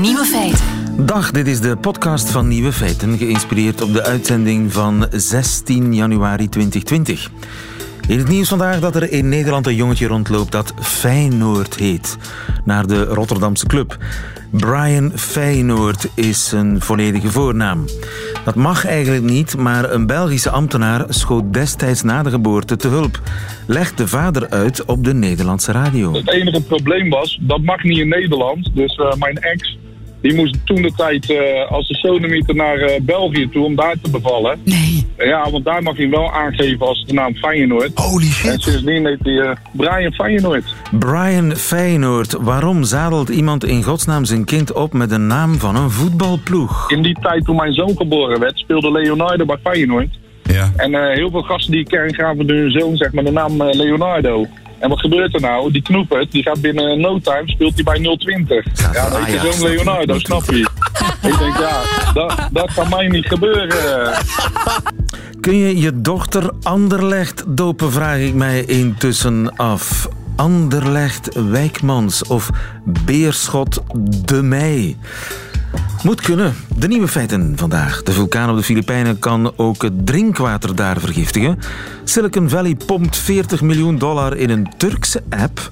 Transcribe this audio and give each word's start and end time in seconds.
Nieuwe 0.00 0.24
feiten. 0.24 1.06
Dag, 1.06 1.30
dit 1.30 1.46
is 1.46 1.60
de 1.60 1.76
podcast 1.76 2.30
van 2.30 2.48
Nieuwe 2.48 2.72
Feiten, 2.72 3.18
geïnspireerd 3.18 3.82
op 3.82 3.92
de 3.92 4.02
uitzending 4.02 4.72
van 4.72 5.06
16 5.10 5.94
januari 5.94 6.48
2020. 6.48 7.30
In 8.08 8.18
het 8.18 8.28
nieuws 8.28 8.48
vandaag 8.48 8.80
dat 8.80 8.96
er 8.96 9.12
in 9.12 9.28
Nederland 9.28 9.66
een 9.66 9.74
jongetje 9.74 10.06
rondloopt 10.06 10.52
dat 10.52 10.74
Feyenoord 10.80 11.76
heet, 11.76 12.16
naar 12.64 12.86
de 12.86 13.04
Rotterdamse 13.04 13.66
club. 13.66 13.96
Brian 14.50 15.12
Feyenoord 15.14 16.08
is 16.14 16.48
zijn 16.48 16.80
volledige 16.80 17.30
voornaam. 17.30 17.84
Dat 18.44 18.54
mag 18.54 18.86
eigenlijk 18.86 19.24
niet, 19.24 19.56
maar 19.56 19.92
een 19.92 20.06
Belgische 20.06 20.50
ambtenaar 20.50 21.04
schoot 21.08 21.52
destijds 21.52 22.02
na 22.02 22.22
de 22.22 22.30
geboorte 22.30 22.76
te 22.76 22.88
hulp. 22.88 23.20
Legt 23.66 23.96
de 23.96 24.08
vader 24.08 24.50
uit 24.50 24.84
op 24.84 25.04
de 25.04 25.14
Nederlandse 25.14 25.72
radio. 25.72 26.12
Het 26.12 26.30
enige 26.30 26.62
probleem 26.62 27.10
was, 27.10 27.38
dat 27.42 27.60
mag 27.60 27.82
niet 27.82 27.98
in 27.98 28.08
Nederland. 28.08 28.70
Dus 28.74 28.96
uh, 28.98 29.14
mijn 29.14 29.36
ex 29.36 29.76
die 30.20 30.34
moest 30.34 30.56
toen 30.64 30.82
de 30.82 30.92
tijd 30.96 31.30
uh, 31.30 31.70
als 31.70 31.88
de 31.88 31.94
sodomieter 31.94 32.54
naar 32.54 32.78
uh, 32.78 32.90
België 33.02 33.48
toe 33.48 33.64
om 33.64 33.74
daar 33.74 33.94
te 34.02 34.10
bevallen. 34.10 34.58
Nee. 34.64 35.06
Ja, 35.18 35.50
want 35.50 35.64
daar 35.64 35.82
mag 35.82 35.96
hij 35.96 36.08
wel 36.08 36.32
aangeven 36.32 36.86
als 36.86 37.04
de 37.06 37.12
naam 37.12 37.34
Feyenoord. 37.34 37.90
Holy 37.94 38.24
shit. 38.24 38.50
En 38.50 38.60
sindsdien 38.60 39.06
heet 39.06 39.18
hij 39.22 39.32
uh, 39.32 39.50
Brian 39.72 40.12
Feyenoord. 40.12 40.74
Brian 40.90 41.56
Feyenoord. 41.56 42.32
Waarom 42.40 42.84
zadelt 42.84 43.28
iemand 43.28 43.64
in 43.64 43.82
godsnaam 43.82 44.24
zijn 44.24 44.44
kind 44.44 44.72
op 44.72 44.92
met 44.92 45.10
de 45.10 45.18
naam 45.18 45.58
van 45.58 45.76
een 45.76 45.90
voetbalploeg? 45.90 46.90
In 46.90 47.02
die 47.02 47.16
tijd 47.20 47.44
toen 47.44 47.56
mijn 47.56 47.72
zoon 47.72 47.96
geboren 47.96 48.40
werd, 48.40 48.58
speelde 48.58 48.92
Leonardo 48.92 49.44
bij 49.44 49.58
Feyenoord. 49.62 50.18
Ja. 50.42 50.72
En 50.76 51.12
heel 51.12 51.30
veel 51.30 51.42
gasten 51.42 51.72
die 51.72 51.84
kern 51.84 52.14
gaven 52.14 52.48
hun 52.48 52.70
zoon 52.70 52.96
zeg 52.96 53.12
maar 53.12 53.24
de 53.24 53.30
naam 53.30 53.62
Leonardo. 53.62 54.46
En 54.78 54.88
wat 54.88 55.00
gebeurt 55.00 55.34
er 55.34 55.40
nou? 55.40 55.72
Die 55.72 55.82
knoepert, 55.82 56.32
die 56.32 56.42
gaat 56.42 56.60
binnen 56.60 57.00
no 57.00 57.18
time, 57.18 57.42
speelt 57.44 57.74
hij 57.74 57.84
bij 57.84 58.16
020. 58.16 58.66
Ja, 58.92 59.08
dat 59.08 59.28
is 59.28 59.58
zo'n 59.58 59.68
Leonardo, 59.68 60.18
snap 60.18 60.44
je? 60.44 60.68
Ik 61.22 61.38
denk, 61.38 61.58
ja, 61.58 61.82
dat, 62.14 62.48
dat 62.52 62.74
kan 62.74 62.88
mij 62.88 63.08
niet 63.08 63.26
gebeuren. 63.26 64.12
Kun 65.40 65.56
je 65.56 65.78
je 65.78 66.00
dochter 66.00 66.50
Anderlecht 66.62 67.44
dopen, 67.46 67.92
vraag 67.92 68.18
ik 68.18 68.34
mij 68.34 68.64
intussen 68.64 69.56
af. 69.56 70.08
Anderlecht 70.36 71.34
Wijkmans 71.50 72.24
of 72.24 72.50
Beerschot 72.84 73.82
de 74.24 74.42
Mei. 74.42 74.96
Moet 76.02 76.20
kunnen. 76.20 76.54
De 76.76 76.88
nieuwe 76.88 77.08
feiten 77.08 77.52
vandaag. 77.56 78.02
De 78.02 78.12
vulkaan 78.12 78.50
op 78.50 78.56
de 78.56 78.62
Filipijnen 78.62 79.18
kan 79.18 79.52
ook 79.56 79.82
het 79.82 80.06
drinkwater 80.06 80.76
daar 80.76 81.00
vergiftigen. 81.00 81.58
Silicon 82.04 82.48
Valley 82.48 82.76
pompt 82.86 83.16
40 83.16 83.60
miljoen 83.60 83.98
dollar 83.98 84.36
in 84.36 84.50
een 84.50 84.68
Turkse 84.76 85.22
app. 85.30 85.70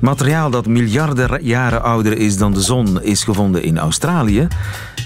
Materiaal 0.00 0.50
dat 0.50 0.66
miljarden 0.66 1.42
jaren 1.42 1.82
ouder 1.82 2.18
is 2.18 2.36
dan 2.36 2.52
de 2.52 2.60
zon 2.60 3.02
is 3.02 3.24
gevonden 3.24 3.62
in 3.62 3.78
Australië. 3.78 4.48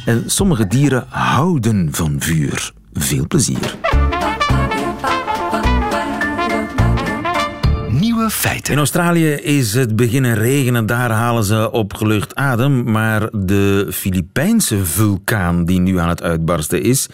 En 0.04 0.22
sommige 0.26 0.66
dieren 0.66 1.04
houden 1.08 1.88
van 1.90 2.16
vuur. 2.18 2.72
Veel 2.92 3.26
plezier. 3.26 3.83
Feiten. 8.34 8.72
In 8.72 8.78
Australië 8.78 9.30
is 9.30 9.74
het 9.74 9.96
beginnen 9.96 10.34
regenen, 10.34 10.86
daar 10.86 11.10
halen 11.10 11.44
ze 11.44 11.70
opgelucht 11.70 12.34
adem. 12.34 12.90
Maar 12.90 13.28
de 13.32 13.88
Filipijnse 13.92 14.84
vulkaan 14.84 15.64
die 15.64 15.80
nu 15.80 15.98
aan 15.98 16.08
het 16.08 16.22
uitbarsten 16.22 16.82
is, 16.82 17.08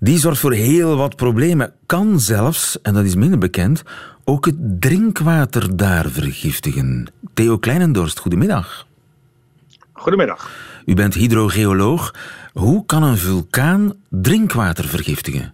die 0.00 0.18
zorgt 0.18 0.40
voor 0.40 0.52
heel 0.52 0.96
wat 0.96 1.16
problemen. 1.16 1.72
Kan 1.86 2.20
zelfs, 2.20 2.80
en 2.82 2.94
dat 2.94 3.04
is 3.04 3.14
minder 3.14 3.38
bekend, 3.38 3.82
ook 4.24 4.44
het 4.44 4.80
drinkwater 4.80 5.76
daar 5.76 6.08
vergiftigen. 6.08 7.12
Theo 7.34 7.58
Kleinendorst, 7.58 8.18
goedemiddag. 8.18 8.86
Goedemiddag. 9.92 10.50
U 10.86 10.94
bent 10.94 11.14
hydrogeoloog. 11.14 12.14
Hoe 12.52 12.86
kan 12.86 13.02
een 13.02 13.18
vulkaan 13.18 13.94
drinkwater 14.08 14.84
vergiftigen? 14.84 15.52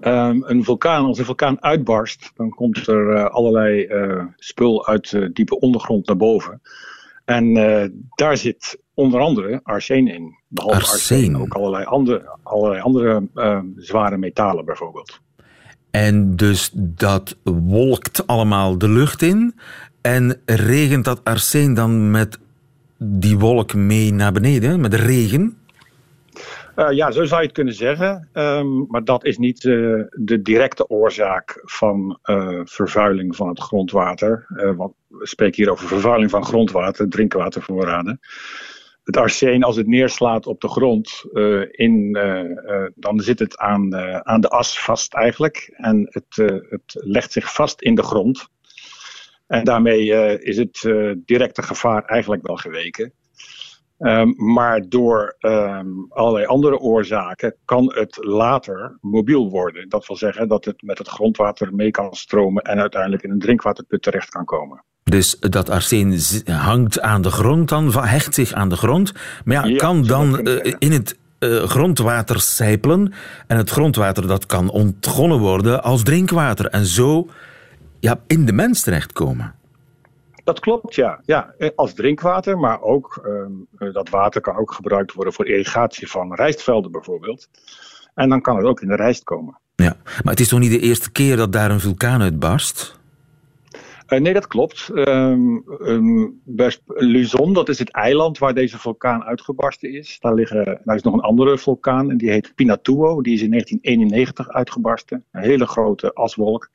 Um, 0.00 0.44
een 0.46 0.64
vulkaan, 0.64 1.04
als 1.04 1.18
een 1.18 1.24
vulkaan 1.24 1.62
uitbarst, 1.62 2.32
dan 2.34 2.50
komt 2.50 2.86
er 2.86 3.16
uh, 3.16 3.24
allerlei 3.24 3.86
uh, 3.86 4.24
spul 4.36 4.86
uit 4.86 5.10
de 5.10 5.32
diepe 5.32 5.60
ondergrond 5.60 6.06
naar 6.06 6.16
boven. 6.16 6.60
En 7.24 7.56
uh, 7.56 7.84
daar 8.14 8.36
zit 8.36 8.78
onder 8.94 9.20
andere 9.20 9.60
arsen 9.62 10.08
in. 10.08 10.36
Behalve 10.48 10.76
arsen. 10.76 11.16
arsen 11.16 11.36
ook 11.36 11.54
allerlei 11.54 11.84
andere, 11.84 12.38
allerlei 12.42 12.80
andere 12.80 13.22
ehm, 13.34 13.66
zware 13.76 14.16
metalen 14.16 14.64
bijvoorbeeld. 14.64 15.20
En 15.90 16.36
dus 16.36 16.70
dat 16.74 17.36
wolkt 17.44 18.26
allemaal 18.26 18.78
de 18.78 18.88
lucht 18.88 19.22
in. 19.22 19.54
En 20.00 20.40
regent 20.44 21.04
dat 21.04 21.24
arsen 21.24 21.74
dan 21.74 22.10
met 22.10 22.38
die 22.98 23.38
wolk 23.38 23.74
mee 23.74 24.12
naar 24.12 24.32
beneden, 24.32 24.80
met 24.80 24.90
de 24.90 24.96
regen? 24.96 25.56
Uh, 26.78 26.90
ja, 26.90 27.10
zo 27.10 27.24
zou 27.24 27.40
je 27.40 27.46
het 27.46 27.56
kunnen 27.56 27.74
zeggen. 27.74 28.28
Um, 28.32 28.86
maar 28.88 29.04
dat 29.04 29.24
is 29.24 29.38
niet 29.38 29.64
uh, 29.64 30.04
de 30.10 30.42
directe 30.42 30.88
oorzaak 30.88 31.60
van 31.64 32.18
uh, 32.24 32.60
vervuiling 32.64 33.36
van 33.36 33.48
het 33.48 33.60
grondwater. 33.60 34.46
want 34.76 34.94
we 35.08 35.26
spreken 35.26 35.62
hier 35.62 35.72
over 35.72 35.86
vervuiling 35.86 36.30
van 36.30 36.44
grondwater, 36.44 37.08
drinkwatervoorraden. 37.08 38.20
Het 39.04 39.16
arsen, 39.16 39.62
als 39.62 39.76
het 39.76 39.86
neerslaat 39.86 40.46
op 40.46 40.60
de 40.60 40.68
grond, 40.68 41.24
in, 41.70 42.12
dan 42.94 43.20
zit 43.20 43.38
het 43.38 43.58
aan, 43.58 43.94
aan 44.26 44.40
de 44.40 44.48
as 44.48 44.80
vast 44.80 45.14
eigenlijk. 45.14 45.74
En 45.76 46.06
het, 46.10 46.36
het 46.68 46.94
legt 47.04 47.32
zich 47.32 47.54
vast 47.54 47.82
in 47.82 47.94
de 47.94 48.02
grond. 48.02 48.48
En 49.46 49.64
daarmee 49.64 50.06
is 50.42 50.56
het 50.56 50.80
directe 51.24 51.62
gevaar 51.62 52.04
eigenlijk 52.04 52.46
wel 52.46 52.56
geweken. 52.56 53.12
Um, 53.98 54.34
maar 54.36 54.88
door 54.88 55.36
um, 55.40 56.06
allerlei 56.08 56.46
andere 56.46 56.78
oorzaken 56.78 57.54
kan 57.64 57.92
het 57.94 58.16
later 58.20 58.98
mobiel 59.00 59.50
worden. 59.50 59.88
Dat 59.88 60.06
wil 60.06 60.16
zeggen 60.16 60.48
dat 60.48 60.64
het 60.64 60.82
met 60.82 60.98
het 60.98 61.08
grondwater 61.08 61.74
mee 61.74 61.90
kan 61.90 62.14
stromen 62.14 62.62
en 62.62 62.80
uiteindelijk 62.80 63.22
in 63.22 63.30
een 63.30 63.38
drinkwaterput 63.38 64.02
terecht 64.02 64.28
kan 64.28 64.44
komen. 64.44 64.84
Dus 65.02 65.38
dat 65.38 65.70
arsen 65.70 66.18
hangt 66.44 67.00
aan 67.00 67.22
de 67.22 67.30
grond 67.30 67.68
dan, 67.68 67.92
hecht 67.92 68.34
zich 68.34 68.52
aan 68.52 68.68
de 68.68 68.76
grond. 68.76 69.12
Maar 69.44 69.54
ja, 69.54 69.64
ja 69.64 69.76
kan 69.76 70.02
dan 70.02 70.48
uh, 70.48 70.74
in 70.78 70.92
het 70.92 71.18
uh, 71.38 71.62
grondwater 71.62 72.40
sijpelen. 72.40 73.12
En 73.46 73.56
het 73.56 73.70
grondwater 73.70 74.26
dat 74.26 74.46
kan 74.46 74.70
ontgonnen 74.70 75.38
worden 75.38 75.82
als 75.82 76.02
drinkwater. 76.02 76.66
En 76.66 76.86
zo 76.86 77.28
ja, 78.00 78.20
in 78.26 78.44
de 78.44 78.52
mens 78.52 78.82
terechtkomen. 78.82 79.54
Dat 80.48 80.60
klopt, 80.60 80.94
ja. 80.94 81.20
ja. 81.24 81.54
Als 81.74 81.94
drinkwater, 81.94 82.58
maar 82.58 82.82
ook 82.82 83.20
um, 83.26 83.66
dat 83.92 84.08
water 84.08 84.40
kan 84.40 84.56
ook 84.56 84.72
gebruikt 84.72 85.12
worden 85.12 85.32
voor 85.32 85.46
irrigatie 85.46 86.10
van 86.10 86.34
rijstvelden 86.34 86.90
bijvoorbeeld. 86.90 87.48
En 88.14 88.28
dan 88.28 88.40
kan 88.40 88.56
het 88.56 88.66
ook 88.66 88.80
in 88.80 88.88
de 88.88 88.96
rijst 88.96 89.24
komen. 89.24 89.58
Ja, 89.74 89.96
maar 90.04 90.32
het 90.32 90.40
is 90.40 90.48
toch 90.48 90.58
niet 90.58 90.70
de 90.70 90.78
eerste 90.80 91.12
keer 91.12 91.36
dat 91.36 91.52
daar 91.52 91.70
een 91.70 91.80
vulkaan 91.80 92.22
uitbarst? 92.22 92.98
Uh, 94.08 94.20
nee, 94.20 94.32
dat 94.32 94.46
klopt. 94.46 94.90
Um, 94.94 95.64
um, 95.80 96.40
Luzon, 96.86 97.52
dat 97.52 97.68
is 97.68 97.78
het 97.78 97.92
eiland 97.92 98.38
waar 98.38 98.54
deze 98.54 98.78
vulkaan 98.78 99.24
uitgebarsten 99.24 99.92
is. 99.92 100.16
Daar, 100.20 100.34
liggen, 100.34 100.80
daar 100.84 100.96
is 100.96 101.02
nog 101.02 101.14
een 101.14 101.20
andere 101.20 101.58
vulkaan 101.58 102.10
en 102.10 102.16
die 102.16 102.30
heet 102.30 102.52
Pinatubo. 102.54 103.22
Die 103.22 103.34
is 103.34 103.42
in 103.42 103.50
1991 103.50 104.48
uitgebarsten. 104.48 105.24
Een 105.32 105.42
hele 105.42 105.66
grote 105.66 106.12
aswolk. 106.14 106.70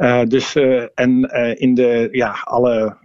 Uh, 0.00 0.22
dus, 0.22 0.56
uh, 0.56 0.82
en 0.94 1.30
uh, 1.32 1.60
in 1.60 1.74
de 1.74 2.08
ja, 2.12 2.36
alle 2.44 2.96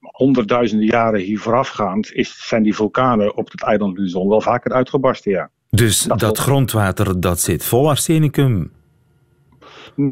honderdduizenden 0.00 0.86
jaren 0.86 1.20
hier 1.20 1.38
voorafgaand 1.38 2.12
is, 2.12 2.46
zijn 2.48 2.62
die 2.62 2.74
vulkanen 2.74 3.36
op 3.36 3.50
het 3.50 3.62
eiland 3.62 3.98
Luzon 3.98 4.28
wel 4.28 4.40
vaker 4.40 4.72
uitgebarsten, 4.72 5.30
ja. 5.32 5.50
Dus 5.70 6.02
dat, 6.02 6.18
dat 6.18 6.38
grondwater 6.38 7.20
dat 7.20 7.40
zit 7.40 7.64
vol 7.64 7.88
arsenicum? 7.88 8.70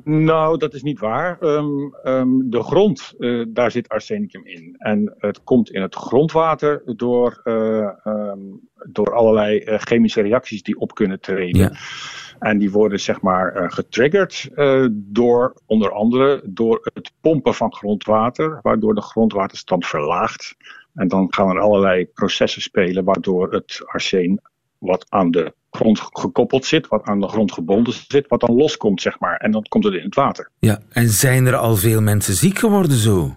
Nou, 0.04 0.58
dat 0.58 0.74
is 0.74 0.82
niet 0.82 0.98
waar. 0.98 1.42
Um, 1.42 1.94
um, 2.04 2.50
de 2.50 2.62
grond, 2.62 3.14
daar 3.48 3.70
zit 3.70 3.88
arsenicum 3.88 4.46
in. 4.46 4.74
En 4.78 5.14
het 5.18 5.44
komt 5.44 5.70
in 5.70 5.82
het 5.82 5.94
grondwater 5.94 6.82
door, 6.96 7.40
um, 7.44 8.60
door 8.90 9.14
allerlei 9.14 9.62
chemische 9.64 10.20
reacties 10.22 10.62
die 10.62 10.78
op 10.78 10.94
kunnen 10.94 11.20
treden. 11.20 11.60
Ja. 11.60 11.72
En 12.38 12.58
die 12.58 12.70
worden 12.70 13.00
zeg 13.00 13.20
maar 13.20 13.70
getriggerd 13.72 14.48
door 14.90 15.54
onder 15.66 15.92
andere 15.92 16.42
door 16.44 16.90
het 16.94 17.12
pompen 17.20 17.54
van 17.54 17.74
grondwater, 17.74 18.58
waardoor 18.62 18.94
de 18.94 19.02
grondwaterstand 19.02 19.86
verlaagt. 19.86 20.56
En 20.94 21.08
dan 21.08 21.26
gaan 21.34 21.48
er 21.48 21.60
allerlei 21.60 22.06
processen 22.06 22.62
spelen 22.62 23.04
waardoor 23.04 23.52
het 23.52 23.82
arsen 23.84 24.40
wat 24.78 25.06
aan 25.08 25.30
de 25.30 25.54
grond 25.76 26.00
gekoppeld 26.12 26.64
zit, 26.64 26.88
wat 26.88 27.04
aan 27.04 27.20
de 27.20 27.28
grond 27.28 27.52
gebonden 27.52 27.94
zit, 28.08 28.28
wat 28.28 28.40
dan 28.40 28.54
loskomt, 28.54 29.00
zeg 29.00 29.20
maar. 29.20 29.36
En 29.36 29.50
dan 29.50 29.62
komt 29.68 29.84
het 29.84 29.94
in 29.94 30.04
het 30.04 30.14
water. 30.14 30.50
Ja, 30.58 30.80
en 30.88 31.08
zijn 31.08 31.46
er 31.46 31.56
al 31.56 31.76
veel 31.76 32.00
mensen 32.00 32.34
ziek 32.34 32.58
geworden 32.58 32.96
zo? 32.96 33.34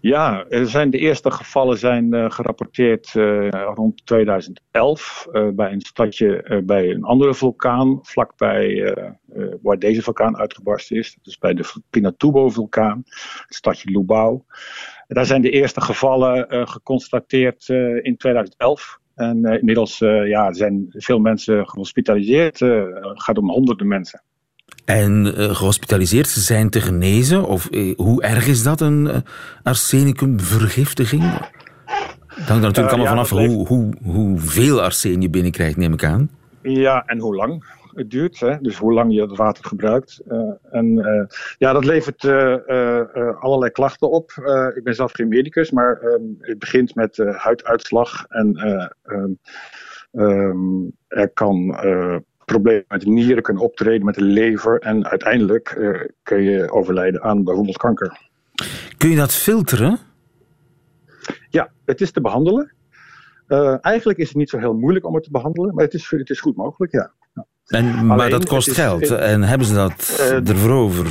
Ja, 0.00 0.44
er 0.48 0.68
zijn 0.68 0.90
de 0.90 0.98
eerste 0.98 1.30
gevallen 1.30 1.78
zijn 1.78 2.14
uh, 2.14 2.30
gerapporteerd 2.30 3.14
uh, 3.14 3.48
rond 3.74 4.06
2011 4.06 5.26
uh, 5.32 5.48
bij 5.48 5.72
een 5.72 5.80
stadje 5.80 6.62
bij 6.64 6.90
een 6.90 7.04
andere 7.04 7.34
vulkaan, 7.34 7.98
vlakbij 8.02 8.94
waar 9.62 9.78
deze 9.78 10.02
vulkaan 10.02 10.36
uitgebarsten 10.36 10.96
is. 10.96 11.18
Dus 11.22 11.38
bij 11.38 11.54
de 11.54 11.72
Pinatubo-vulkaan, 11.90 13.02
het 13.46 13.54
stadje 13.54 13.90
Lubao. 13.90 14.44
Daar 15.06 15.26
zijn 15.26 15.42
de 15.42 15.50
eerste 15.50 15.80
gevallen 15.80 16.68
geconstateerd 16.68 17.68
in 18.02 18.16
2011. 18.16 18.98
En 19.16 19.44
inmiddels 19.44 19.98
ja, 20.24 20.52
zijn 20.52 20.86
veel 20.90 21.18
mensen 21.18 21.68
gehospitaliseerd. 21.68 22.58
het 22.58 23.22
gaat 23.22 23.38
om 23.38 23.50
honderden 23.50 23.88
mensen 23.88 24.22
en 24.84 25.26
gehospitaliseerd 25.36 26.28
zijn 26.28 26.70
te 26.70 26.80
genezen? 26.80 27.46
Of 27.46 27.68
hoe 27.96 28.22
erg 28.22 28.46
is 28.46 28.62
dat, 28.62 28.80
een 28.80 29.24
arsenicumvergiftiging? 29.62 31.22
Het 32.36 32.48
hangt 32.48 32.62
er 32.62 32.68
natuurlijk 32.68 32.94
allemaal 32.94 33.16
ja, 33.16 33.24
vanaf 33.24 33.46
hoe, 33.46 33.66
hoe, 33.66 33.94
hoeveel 34.02 34.82
arsen 34.82 35.20
je 35.20 35.30
binnenkrijgt, 35.30 35.76
neem 35.76 35.92
ik 35.92 36.04
aan. 36.04 36.30
Ja, 36.62 37.02
en 37.06 37.18
hoe 37.18 37.34
lang 37.34 37.64
het 37.96 38.10
duurt. 38.10 38.40
Hè? 38.40 38.56
Dus 38.60 38.76
hoe 38.76 38.92
lang 38.92 39.14
je 39.14 39.20
het 39.20 39.36
water 39.36 39.64
gebruikt. 39.64 40.22
en 40.70 40.94
ja, 41.58 41.72
dat 41.72 41.84
levert 41.84 42.24
allerlei 43.40 43.70
klachten 43.70 44.10
op. 44.10 44.30
ik 44.74 44.84
ben 44.84 44.94
zelf 44.94 45.12
geen 45.12 45.28
medicus, 45.28 45.70
maar 45.70 46.02
um, 46.02 46.36
het 46.40 46.58
begint 46.58 46.94
met 46.94 47.16
huiduitslag. 47.16 48.24
En 48.28 48.60
um, 50.12 50.92
er 51.08 51.28
kan 51.28 51.78
problemen 52.44 52.84
met 52.88 53.00
de 53.00 53.10
nieren 53.10 53.42
kunnen 53.42 53.62
optreden, 53.62 54.04
met 54.04 54.14
de 54.14 54.24
lever. 54.24 54.78
En 54.78 55.06
uiteindelijk 55.06 55.78
kun 56.22 56.42
je 56.42 56.70
overlijden 56.70 57.22
aan 57.22 57.44
bijvoorbeeld 57.44 57.76
kanker. 57.76 58.28
Kun 58.96 59.10
je 59.10 59.16
dat 59.16 59.34
filteren? 59.34 59.98
Ja, 61.48 61.70
het 61.84 62.00
is 62.00 62.10
te 62.10 62.20
behandelen. 62.20 62.74
Uh, 63.48 63.76
eigenlijk 63.80 64.18
is 64.18 64.28
het 64.28 64.36
niet 64.36 64.50
zo 64.50 64.58
heel 64.58 64.74
moeilijk 64.74 65.06
om 65.06 65.14
het 65.14 65.24
te 65.24 65.30
behandelen, 65.30 65.74
maar 65.74 65.84
het 65.84 65.94
is, 65.94 66.10
het 66.10 66.30
is 66.30 66.40
goed 66.40 66.56
mogelijk, 66.56 66.92
ja. 66.92 67.12
En, 67.66 68.06
maar 68.06 68.30
dat 68.30 68.46
kost 68.46 68.70
geld. 68.70 69.10
en 69.10 69.42
hebben 69.42 69.66
ze 69.66 69.74
dat 69.74 70.18
uh, 70.20 70.48
ervoor 70.48 70.70
over? 70.70 71.06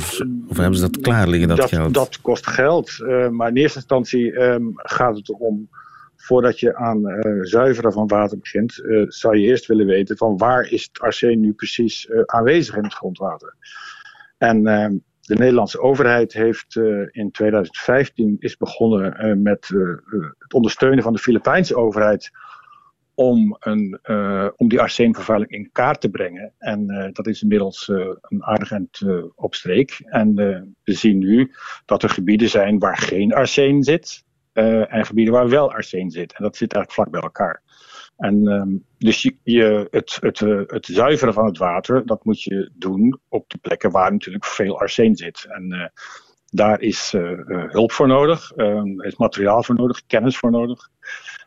Of 0.48 0.56
hebben 0.56 0.74
ze 0.74 0.90
dat 0.90 1.00
klaar 1.00 1.28
liggen, 1.28 1.48
dat, 1.48 1.56
dat 1.56 1.68
geld? 1.68 1.94
Dat 1.94 2.20
kost 2.20 2.46
geld. 2.46 2.98
maar 3.30 3.48
in 3.48 3.56
eerste 3.56 3.78
instantie 3.78 4.40
um, 4.40 4.72
gaat 4.74 5.16
het 5.16 5.28
erom 5.28 5.68
voordat 6.16 6.60
je 6.60 6.76
aan 6.76 7.08
uh, 7.08 7.42
zuiveren 7.42 7.92
van 7.92 8.06
water 8.06 8.38
begint, 8.38 8.82
zou 9.08 9.38
je 9.38 9.46
eerst 9.46 9.66
willen 9.66 9.86
weten 9.86 10.16
van 10.16 10.36
waar 10.36 10.70
is 10.70 10.82
het 10.82 11.00
arsen 11.00 11.40
nu 11.40 11.52
precies 11.52 12.08
aanwezig 12.26 12.76
in 12.76 12.84
het 12.84 12.94
grondwater. 12.94 13.54
En 14.38 14.66
ehm, 14.66 14.94
de 15.20 15.34
Nederlandse 15.34 15.80
overheid 15.80 16.32
heeft 16.32 16.76
in 17.10 17.30
2015 17.30 18.36
is 18.38 18.56
begonnen 18.56 19.42
met 19.42 19.68
het 20.38 20.54
ondersteunen 20.54 21.02
van 21.02 21.12
de 21.12 21.18
Filipijnse 21.18 21.76
overheid 21.76 22.30
om, 23.16 23.56
een, 23.58 24.00
om 24.56 24.68
die 24.68 24.80
arsenvervuiling 24.80 25.50
in 25.50 25.70
kaart 25.72 26.00
te 26.00 26.08
brengen. 26.08 26.52
En 26.58 27.10
dat 27.12 27.26
is 27.26 27.42
inmiddels 27.42 27.88
een 27.88 28.44
aardig 28.44 28.72
eind 28.72 29.02
op 29.34 29.54
streek. 29.54 30.00
En 30.04 30.34
we 30.84 30.92
zien 30.92 31.18
nu 31.18 31.52
dat 31.84 32.02
er 32.02 32.08
gebieden 32.08 32.48
zijn 32.48 32.78
waar 32.78 32.98
geen 32.98 33.34
arsen 33.34 33.82
zit. 33.82 34.24
En 34.52 35.06
gebieden 35.06 35.34
waar 35.34 35.48
wel 35.48 35.72
arsen 35.72 36.10
zit. 36.10 36.32
En 36.36 36.42
dat 36.44 36.56
zit 36.56 36.72
eigenlijk 36.72 36.92
vlak 36.92 37.10
bij 37.10 37.20
elkaar. 37.20 37.62
En 38.16 38.46
um, 38.46 38.84
dus 38.98 39.32
je, 39.42 39.86
het, 39.90 40.18
het, 40.20 40.38
het 40.66 40.86
zuiveren 40.86 41.34
van 41.34 41.46
het 41.46 41.58
water, 41.58 42.06
dat 42.06 42.24
moet 42.24 42.42
je 42.42 42.70
doen 42.74 43.20
op 43.28 43.50
de 43.50 43.58
plekken 43.58 43.90
waar 43.90 44.12
natuurlijk 44.12 44.44
veel 44.44 44.78
arsen 44.78 45.16
zit. 45.16 45.46
En 45.48 45.92
daar 46.50 46.80
is 46.80 47.12
hulp 47.68 47.92
voor 47.92 48.06
nodig, 48.06 48.52
er 48.56 49.04
is 49.04 49.16
materiaal 49.16 49.62
voor 49.62 49.74
nodig, 49.74 50.06
kennis 50.06 50.38
voor 50.38 50.50
nodig. 50.50 50.88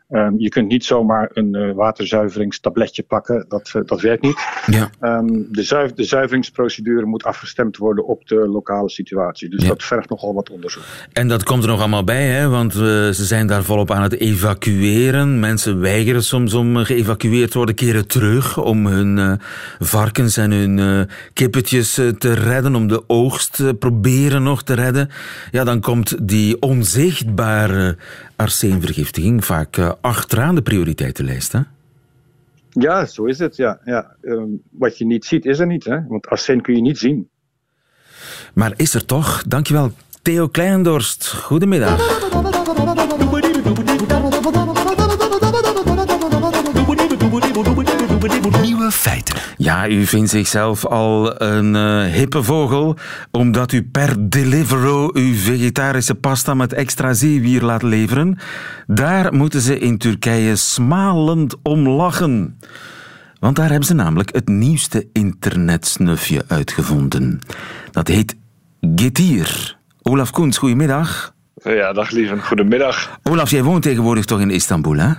Um, 0.09 0.35
je 0.37 0.49
kunt 0.49 0.67
niet 0.67 0.85
zomaar 0.85 1.29
een 1.33 1.55
uh, 1.55 1.73
waterzuiveringstabletje 1.73 3.03
pakken. 3.03 3.45
Dat, 3.47 3.71
uh, 3.75 3.81
dat 3.85 4.01
werkt 4.01 4.21
niet. 4.21 4.47
Ja. 4.65 4.89
Um, 5.01 5.47
de, 5.51 5.63
zuiv 5.63 5.91
de, 5.91 6.03
zuiveringsprocedure 6.03 7.05
moet 7.05 7.23
afgestemd 7.23 7.77
worden 7.77 8.05
op 8.05 8.27
de 8.27 8.35
lokale 8.35 8.89
situatie. 8.89 9.49
Dus 9.49 9.61
ja. 9.61 9.67
dat 9.67 9.83
vergt 9.83 10.09
nogal 10.09 10.33
wat 10.33 10.49
onderzoek. 10.49 10.83
En 11.13 11.27
dat 11.27 11.43
komt 11.43 11.63
er 11.63 11.69
nog 11.69 11.79
allemaal 11.79 12.03
bij, 12.03 12.27
hè? 12.27 12.47
want 12.47 12.73
uh, 12.73 12.81
ze 12.81 13.25
zijn 13.25 13.47
daar 13.47 13.63
volop 13.63 13.91
aan 13.91 14.01
het 14.01 14.19
evacueren. 14.19 15.39
Mensen 15.39 15.79
weigeren 15.79 16.23
soms 16.23 16.53
om 16.53 16.75
geëvacueerd 16.75 17.51
te 17.51 17.57
worden, 17.57 17.75
keren 17.75 18.07
terug 18.07 18.57
om 18.57 18.85
hun 18.85 19.39
varkens 19.79 20.37
en 20.37 20.51
hun 20.51 21.07
kippetjes 21.33 21.93
te 21.93 22.33
redden, 22.33 22.75
om 22.75 22.87
de 22.87 23.03
oogst 23.07 23.79
proberen 23.79 24.43
nog 24.43 24.63
te 24.63 24.73
redden. 24.73 25.09
Ja, 25.51 25.63
dan 25.63 25.79
komt 25.79 26.27
die 26.27 26.61
onzichtbare 26.61 27.97
arsenvergiftiging 28.39 29.45
vaak 29.45 29.77
uh, 29.77 29.91
achteraan 30.01 30.55
de 30.55 30.61
prioriteitenlijst. 30.61 31.51
Hè? 31.51 31.59
Ja, 32.69 33.05
zo 33.05 33.25
is 33.25 33.39
het. 33.39 33.55
Ja. 33.55 33.79
Ja. 33.85 34.15
Uh, 34.21 34.43
wat 34.71 34.97
je 34.97 35.05
niet 35.05 35.25
ziet, 35.25 35.45
is 35.45 35.59
er 35.59 35.67
niet. 35.67 35.83
Hè? 35.83 36.07
Want 36.07 36.27
arsen 36.27 36.61
kun 36.61 36.75
je 36.75 36.81
niet 36.81 36.97
zien. 36.97 37.29
Maar 38.53 38.73
is 38.75 38.93
er 38.93 39.05
toch? 39.05 39.43
Dankjewel, 39.47 39.91
Theo 40.21 40.47
Kleindorst. 40.47 41.33
Goedemiddag. 41.33 42.58
Ja, 49.61 49.89
u 49.89 50.05
vindt 50.05 50.29
zichzelf 50.29 50.85
al 50.85 51.41
een 51.41 51.75
uh, 51.75 52.13
hippe 52.13 52.43
vogel 52.43 52.97
omdat 53.31 53.71
u 53.71 53.83
per 53.83 54.29
Deliveroo 54.29 55.09
uw 55.13 55.33
vegetarische 55.33 56.15
pasta 56.15 56.53
met 56.53 56.73
extra 56.73 57.13
zeewier 57.13 57.61
laat 57.61 57.83
leveren. 57.83 58.37
Daar 58.87 59.33
moeten 59.33 59.61
ze 59.61 59.79
in 59.79 59.97
Turkije 59.97 60.55
smalend 60.55 61.55
om 61.63 61.87
lachen. 61.87 62.59
Want 63.39 63.55
daar 63.55 63.69
hebben 63.69 63.87
ze 63.87 63.93
namelijk 63.93 64.33
het 64.33 64.47
nieuwste 64.47 65.07
internetsnufje 65.13 66.43
uitgevonden. 66.47 67.39
Dat 67.91 68.07
heet 68.07 68.35
Getir. 68.95 69.77
Olaf 70.01 70.31
Koens, 70.31 70.57
goedemiddag. 70.57 71.33
Ja, 71.63 71.93
dag 71.93 72.09
lieve, 72.09 72.37
goedemiddag. 72.37 73.19
Olaf, 73.23 73.51
jij 73.51 73.63
woont 73.63 73.83
tegenwoordig 73.83 74.25
toch 74.25 74.39
in 74.39 74.49
Istanbul, 74.51 74.97
hè? 74.97 75.11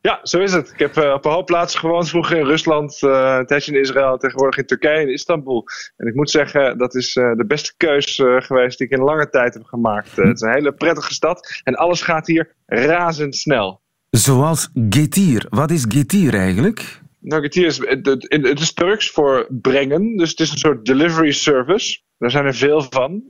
Ja, 0.00 0.20
zo 0.22 0.40
is 0.40 0.52
het. 0.52 0.70
Ik 0.70 0.78
heb 0.78 0.96
uh, 0.96 1.12
op 1.12 1.24
een 1.24 1.30
hoop 1.30 1.46
plaatsen 1.46 1.80
gewoond. 1.80 2.08
Vroeger 2.08 2.36
in 2.36 2.46
Rusland, 2.46 3.02
uh, 3.02 3.36
een 3.38 3.46
tijdje 3.46 3.72
in 3.72 3.80
Israël, 3.80 4.16
tegenwoordig 4.16 4.58
in 4.58 4.66
Turkije 4.66 5.00
en 5.00 5.12
Istanbul. 5.12 5.64
En 5.96 6.06
ik 6.06 6.14
moet 6.14 6.30
zeggen, 6.30 6.78
dat 6.78 6.94
is 6.94 7.16
uh, 7.16 7.32
de 7.36 7.46
beste 7.46 7.72
keus 7.76 8.22
geweest 8.38 8.78
die 8.78 8.86
ik 8.86 8.98
in 8.98 9.04
lange 9.04 9.28
tijd 9.28 9.54
heb 9.54 9.64
gemaakt. 9.64 10.16
het 10.16 10.34
is 10.34 10.40
een 10.40 10.52
hele 10.52 10.72
prettige 10.72 11.14
stad 11.14 11.60
en 11.64 11.74
alles 11.74 12.02
gaat 12.02 12.26
hier 12.26 12.54
razendsnel. 12.66 13.80
Zoals 14.10 14.68
Getir. 14.88 15.46
Wat 15.48 15.70
is 15.70 15.84
Getir 15.88 16.34
eigenlijk? 16.34 17.00
Nou, 17.20 17.42
Getir 17.42 17.66
is, 17.66 17.78
het, 17.78 18.06
het 18.28 18.60
is 18.60 18.72
Turks 18.72 19.10
voor 19.10 19.46
brengen. 19.50 20.16
Dus 20.16 20.30
het 20.30 20.40
is 20.40 20.50
een 20.50 20.58
soort 20.58 20.84
delivery 20.84 21.32
service. 21.32 22.00
Daar 22.18 22.30
zijn 22.30 22.44
er 22.44 22.54
veel 22.54 22.86
van. 22.90 23.22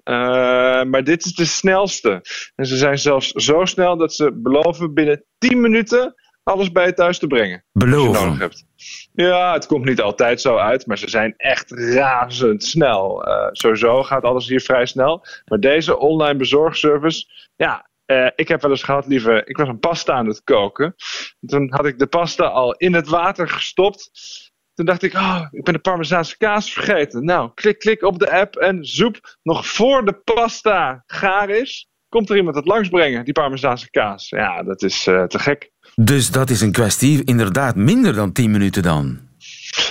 maar 0.91 1.05
dit 1.05 1.25
is 1.25 1.35
de 1.35 1.45
snelste. 1.45 2.23
En 2.57 2.67
ze 2.67 2.77
zijn 2.77 2.99
zelfs 2.99 3.31
zo 3.31 3.65
snel 3.65 3.97
dat 3.97 4.15
ze 4.15 4.33
beloven 4.35 4.95
binnen 4.95 5.25
10 5.39 5.61
minuten 5.61 6.15
alles 6.49 6.73
bij 6.73 6.87
je 6.87 6.95
thuis 6.95 7.19
te 7.19 7.27
brengen. 7.27 7.65
Beloven. 7.73 8.09
Als 8.09 8.19
je 8.19 8.25
nodig 8.25 8.39
hebt. 8.39 8.65
Ja, 9.13 9.53
het 9.53 9.67
komt 9.67 9.85
niet 9.85 10.01
altijd 10.01 10.41
zo 10.41 10.57
uit, 10.57 10.87
maar 10.87 10.99
ze 10.99 11.11
zijn 11.11 11.35
echt 11.37 11.71
razendsnel. 11.71 13.29
Uh, 13.29 13.49
sowieso 13.53 14.03
gaat 14.03 14.23
alles 14.23 14.49
hier 14.49 14.61
vrij 14.61 14.87
snel. 14.87 15.27
Maar 15.45 15.61
deze 15.61 15.99
online 15.99 16.39
bezorgservice, 16.39 17.27
ja, 17.57 17.89
uh, 18.07 18.31
ik 18.37 18.49
heb 18.49 18.63
wel 18.63 18.71
eens 18.71 18.83
gehad, 18.83 19.07
lieve, 19.07 19.43
ik 19.45 19.57
was 19.57 19.69
een 19.69 19.79
pasta 19.79 20.13
aan 20.13 20.27
het 20.27 20.45
koken. 20.45 20.95
Toen 21.47 21.73
had 21.73 21.87
ik 21.87 21.99
de 21.99 22.07
pasta 22.07 22.45
al 22.45 22.75
in 22.75 22.95
het 22.95 23.09
water 23.09 23.49
gestopt. 23.49 24.11
Toen 24.75 24.87
dacht 24.87 25.03
ik, 25.03 25.15
oh, 25.15 25.47
ik 25.51 25.65
ben 25.65 25.75
de 25.75 25.81
Parmezaanse 25.81 26.37
kaas 26.37 26.73
vergeten. 26.73 27.25
Nou, 27.25 27.51
klik, 27.55 27.79
klik 27.79 28.03
op 28.03 28.19
de 28.19 28.31
app 28.31 28.57
en 28.57 28.85
zoep, 28.85 29.37
nog 29.43 29.67
voor 29.67 30.05
de 30.05 30.13
pasta 30.13 31.03
gaar 31.07 31.51
is, 31.51 31.89
komt 32.09 32.31
er 32.31 32.37
iemand 32.37 32.57
het 32.57 32.67
langsbrengen, 32.67 33.25
die 33.25 33.33
Parmezaanse 33.33 33.91
kaas. 33.91 34.29
Ja, 34.29 34.63
dat 34.63 34.83
is 34.83 35.07
uh, 35.07 35.25
te 35.25 35.39
gek. 35.39 35.71
Dus 36.01 36.31
dat 36.31 36.51
is 36.51 36.61
een 36.61 36.73
kwestie 36.73 37.25
inderdaad 37.25 37.77
minder 37.77 38.15
dan 38.15 38.33
10 38.33 38.51
minuten 38.51 38.83
dan? 38.83 39.19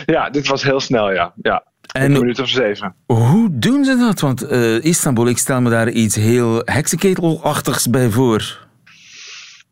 Ja, 0.05 0.29
dit 0.29 0.47
was 0.47 0.63
heel 0.63 0.79
snel, 0.79 1.11
ja. 1.11 1.33
ja. 1.41 1.63
En 1.91 2.03
een 2.03 2.19
minuut 2.19 2.39
of 2.39 2.49
zeven. 2.49 2.95
Hoe 3.05 3.49
doen 3.51 3.85
ze 3.85 3.97
dat? 3.97 4.19
Want 4.19 4.51
uh, 4.51 4.83
Istanbul, 4.83 5.27
ik 5.27 5.37
stel 5.37 5.61
me 5.61 5.69
daar 5.69 5.89
iets 5.89 6.15
heel 6.15 6.61
heksenketelachtigs 6.65 7.89
bij 7.89 8.09
voor. 8.09 8.66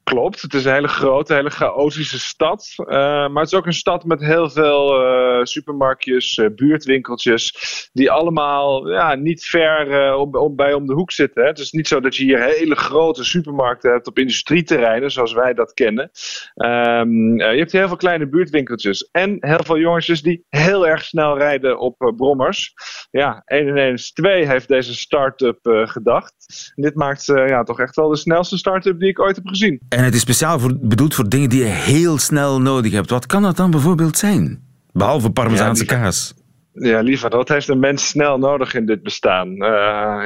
Klopt, 0.06 0.42
het 0.42 0.54
is 0.54 0.66
een 0.66 0.74
hele 0.74 0.88
grote, 0.88 1.34
hele 1.34 1.50
chaotische 1.50 2.20
stad. 2.20 2.74
Uh, 2.78 2.86
maar 2.88 3.44
het 3.44 3.52
is 3.52 3.54
ook 3.54 3.66
een 3.66 3.74
stad 3.74 4.04
met 4.04 4.20
heel 4.20 4.50
veel 4.50 5.02
uh, 5.02 5.44
supermarktjes, 5.44 6.38
uh, 6.38 6.48
buurtwinkeltjes. 6.56 7.90
Die 7.94 8.12
allemaal 8.12 8.92
ja, 8.92 9.16
niet 9.16 9.46
ver 9.46 10.16
om, 10.16 10.56
bij 10.56 10.74
om 10.74 10.88
de 10.88 10.94
hoek 10.94 11.12
zitten. 11.12 11.42
Hè. 11.42 11.48
Het 11.48 11.60
is 11.60 11.72
niet 11.72 11.88
zo 11.88 12.00
dat 12.00 12.16
je 12.16 12.24
hier 12.24 12.44
hele 12.44 12.76
grote 12.76 13.24
supermarkten 13.24 13.92
hebt 13.92 14.08
op 14.08 14.20
industrieterreinen, 14.20 15.12
zoals 15.12 15.34
wij 15.34 15.54
dat 15.54 15.74
kennen. 15.74 16.12
Um, 16.56 17.38
je 17.38 17.58
hebt 17.58 17.72
heel 17.72 17.88
veel 17.88 17.98
kleine 17.98 18.28
buurtwinkeltjes. 18.28 19.10
En 19.12 19.38
heel 19.40 19.64
veel 19.64 19.80
jongetjes 19.80 20.22
die 20.22 20.46
heel 20.50 20.88
erg 20.88 21.04
snel 21.04 21.38
rijden 21.38 21.80
op 21.80 22.14
brommers. 22.16 22.74
Ja, 23.12 23.42
1 23.46 23.68
en 23.68 23.78
1 23.78 23.94
is 23.94 24.12
2 24.12 24.48
heeft 24.48 24.68
deze 24.68 24.96
start-up 24.96 25.60
gedacht. 25.64 26.34
Dit 26.76 26.96
maakt 26.96 27.26
ja, 27.26 27.64
toch 27.64 27.80
echt 27.80 27.96
wel 27.96 28.10
de 28.10 28.18
snelste 28.18 28.58
start-up 28.58 29.00
die 29.00 29.10
ik 29.10 29.20
ooit 29.20 29.36
heb 29.36 29.48
gezien. 29.48 29.82
En 29.96 30.04
het 30.04 30.14
is 30.14 30.22
speciaal 30.22 30.60
voor, 30.60 30.78
bedoeld 30.82 31.14
voor 31.14 31.30
dingen 31.30 31.50
die 31.50 31.60
je 31.60 31.70
heel 31.70 32.18
snel 32.18 32.62
nodig 32.62 32.92
hebt. 32.92 33.10
Wat 33.10 33.26
kan 33.26 33.42
dat 33.42 33.58
dan 33.58 33.72
bijvoorbeeld 33.72 34.18
zijn? 34.18 34.64
Behalve 34.92 35.32
Parmezaanse 35.32 35.86
kaas. 35.86 36.34
Ja, 36.74 37.00
liever. 37.00 37.30
Dat 37.30 37.50
heeft 37.50 37.68
een 37.68 37.80
mens 37.80 38.08
snel 38.08 38.38
nodig 38.38 38.74
in 38.74 38.86
dit 38.86 39.04
bestaan. 39.04 39.48
Uh, 39.48 39.58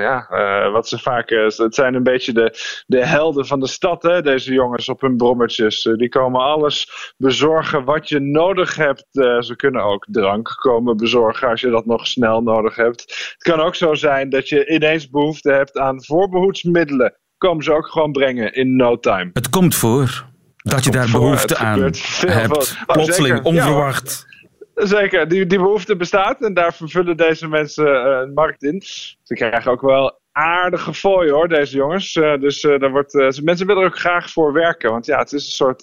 ja, 0.01 0.27
uh, 0.31 0.71
wat 0.71 0.87
ze 0.87 0.97
vaak. 0.97 1.31
Uh, 1.31 1.43
het 1.43 1.75
zijn 1.75 1.93
een 1.93 2.03
beetje 2.03 2.33
de, 2.33 2.53
de 2.87 3.05
helden 3.05 3.45
van 3.45 3.59
de 3.59 3.67
stad, 3.67 4.03
hè, 4.03 4.21
deze 4.21 4.53
jongens 4.53 4.89
op 4.89 5.01
hun 5.01 5.17
brommertjes. 5.17 5.89
die 5.95 6.09
komen 6.09 6.41
alles 6.41 6.91
bezorgen 7.17 7.83
wat 7.83 8.09
je 8.09 8.19
nodig 8.19 8.75
hebt. 8.75 9.05
ze 9.39 9.53
kunnen 9.55 9.83
ook 9.83 10.05
drank 10.11 10.47
komen 10.61 10.97
bezorgen 10.97 11.49
als 11.49 11.61
je 11.61 11.69
dat 11.69 11.85
nog 11.85 12.07
snel 12.07 12.41
nodig 12.41 12.75
hebt. 12.75 13.01
Het 13.33 13.43
kan 13.43 13.59
ook 13.59 13.75
zo 13.75 13.93
zijn 13.93 14.29
dat 14.29 14.49
je 14.49 14.69
ineens 14.69 15.09
behoefte 15.09 15.51
hebt 15.51 15.77
aan 15.77 16.03
voorbehoedsmiddelen 16.03 17.17
komen 17.39 17.63
ze 17.63 17.73
ook 17.73 17.87
gewoon 17.87 18.11
brengen 18.11 18.53
in 18.53 18.75
no 18.75 18.99
time. 18.99 19.29
Het 19.33 19.49
komt 19.49 19.75
voor 19.75 20.25
dat 20.55 20.83
je 20.83 20.91
daar 20.91 21.11
behoefte 21.11 21.57
aan 21.57 21.81
hebt. 21.81 22.77
Oh, 22.85 22.93
Plotseling, 22.93 23.43
onverwacht. 23.43 24.27
Zeker, 24.75 25.27
die, 25.27 25.45
die 25.45 25.57
behoefte 25.57 25.95
bestaat 25.95 26.41
en 26.41 26.53
daar 26.53 26.73
vervullen 26.73 27.17
deze 27.17 27.47
mensen 27.47 27.85
uh, 27.85 28.19
een 28.21 28.33
markt 28.33 28.63
in. 28.63 28.81
Ze 29.23 29.33
krijgen 29.33 29.71
ook 29.71 29.81
wel 29.81 30.18
aardige 30.39 30.93
fooi 30.93 31.31
hoor, 31.31 31.47
deze 31.47 31.75
jongens. 31.75 32.15
Uh, 32.15 32.39
dus 32.39 32.63
uh, 32.63 32.79
daar 32.79 32.91
wordt, 32.91 33.13
uh, 33.13 33.29
mensen 33.43 33.67
willen 33.67 33.81
er 33.81 33.87
ook 33.87 33.99
graag 33.99 34.31
voor 34.31 34.53
werken. 34.53 34.91
Want 34.91 35.05
ja, 35.05 35.19
het 35.19 35.33
is 35.33 35.45
een 35.45 35.51
soort. 35.51 35.81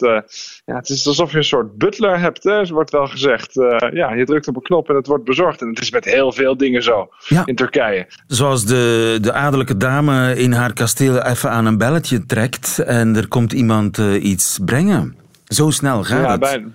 ja, 0.64 0.74
het 0.76 0.88
is 0.88 1.06
alsof 1.06 1.30
je 1.30 1.36
een 1.36 1.44
soort 1.44 1.78
butler 1.78 2.18
hebt. 2.18 2.44
Hè? 2.44 2.66
Wordt 2.66 2.90
wel 2.90 3.06
gezegd. 3.06 3.54
ja, 3.92 4.12
je 4.14 4.24
drukt 4.24 4.48
op 4.48 4.56
een 4.56 4.62
knop 4.62 4.88
en 4.88 4.94
het 4.94 5.06
wordt 5.06 5.24
bezorgd. 5.24 5.60
En 5.60 5.68
het 5.68 5.80
is 5.80 5.90
met 5.90 6.04
heel 6.04 6.32
veel 6.32 6.56
dingen 6.56 6.82
zo 6.82 7.08
in 7.44 7.54
Turkije. 7.54 8.06
Zoals 8.26 8.64
de, 8.64 9.18
de 9.20 9.32
adellijke 9.32 9.76
dame 9.76 10.36
in 10.36 10.52
haar 10.52 10.72
kasteel 10.72 11.22
even 11.22 11.50
aan 11.50 11.66
een 11.66 11.78
belletje 11.78 12.26
trekt. 12.26 12.78
En 12.78 13.16
er 13.16 13.28
komt 13.28 13.52
iemand 13.52 13.98
iets 14.20 14.58
brengen. 14.64 15.16
Zo 15.44 15.70
snel 15.70 16.04
gaat 16.04 16.24
ja, 16.24 16.30
het. 16.30 16.40
Bijna. 16.40 16.68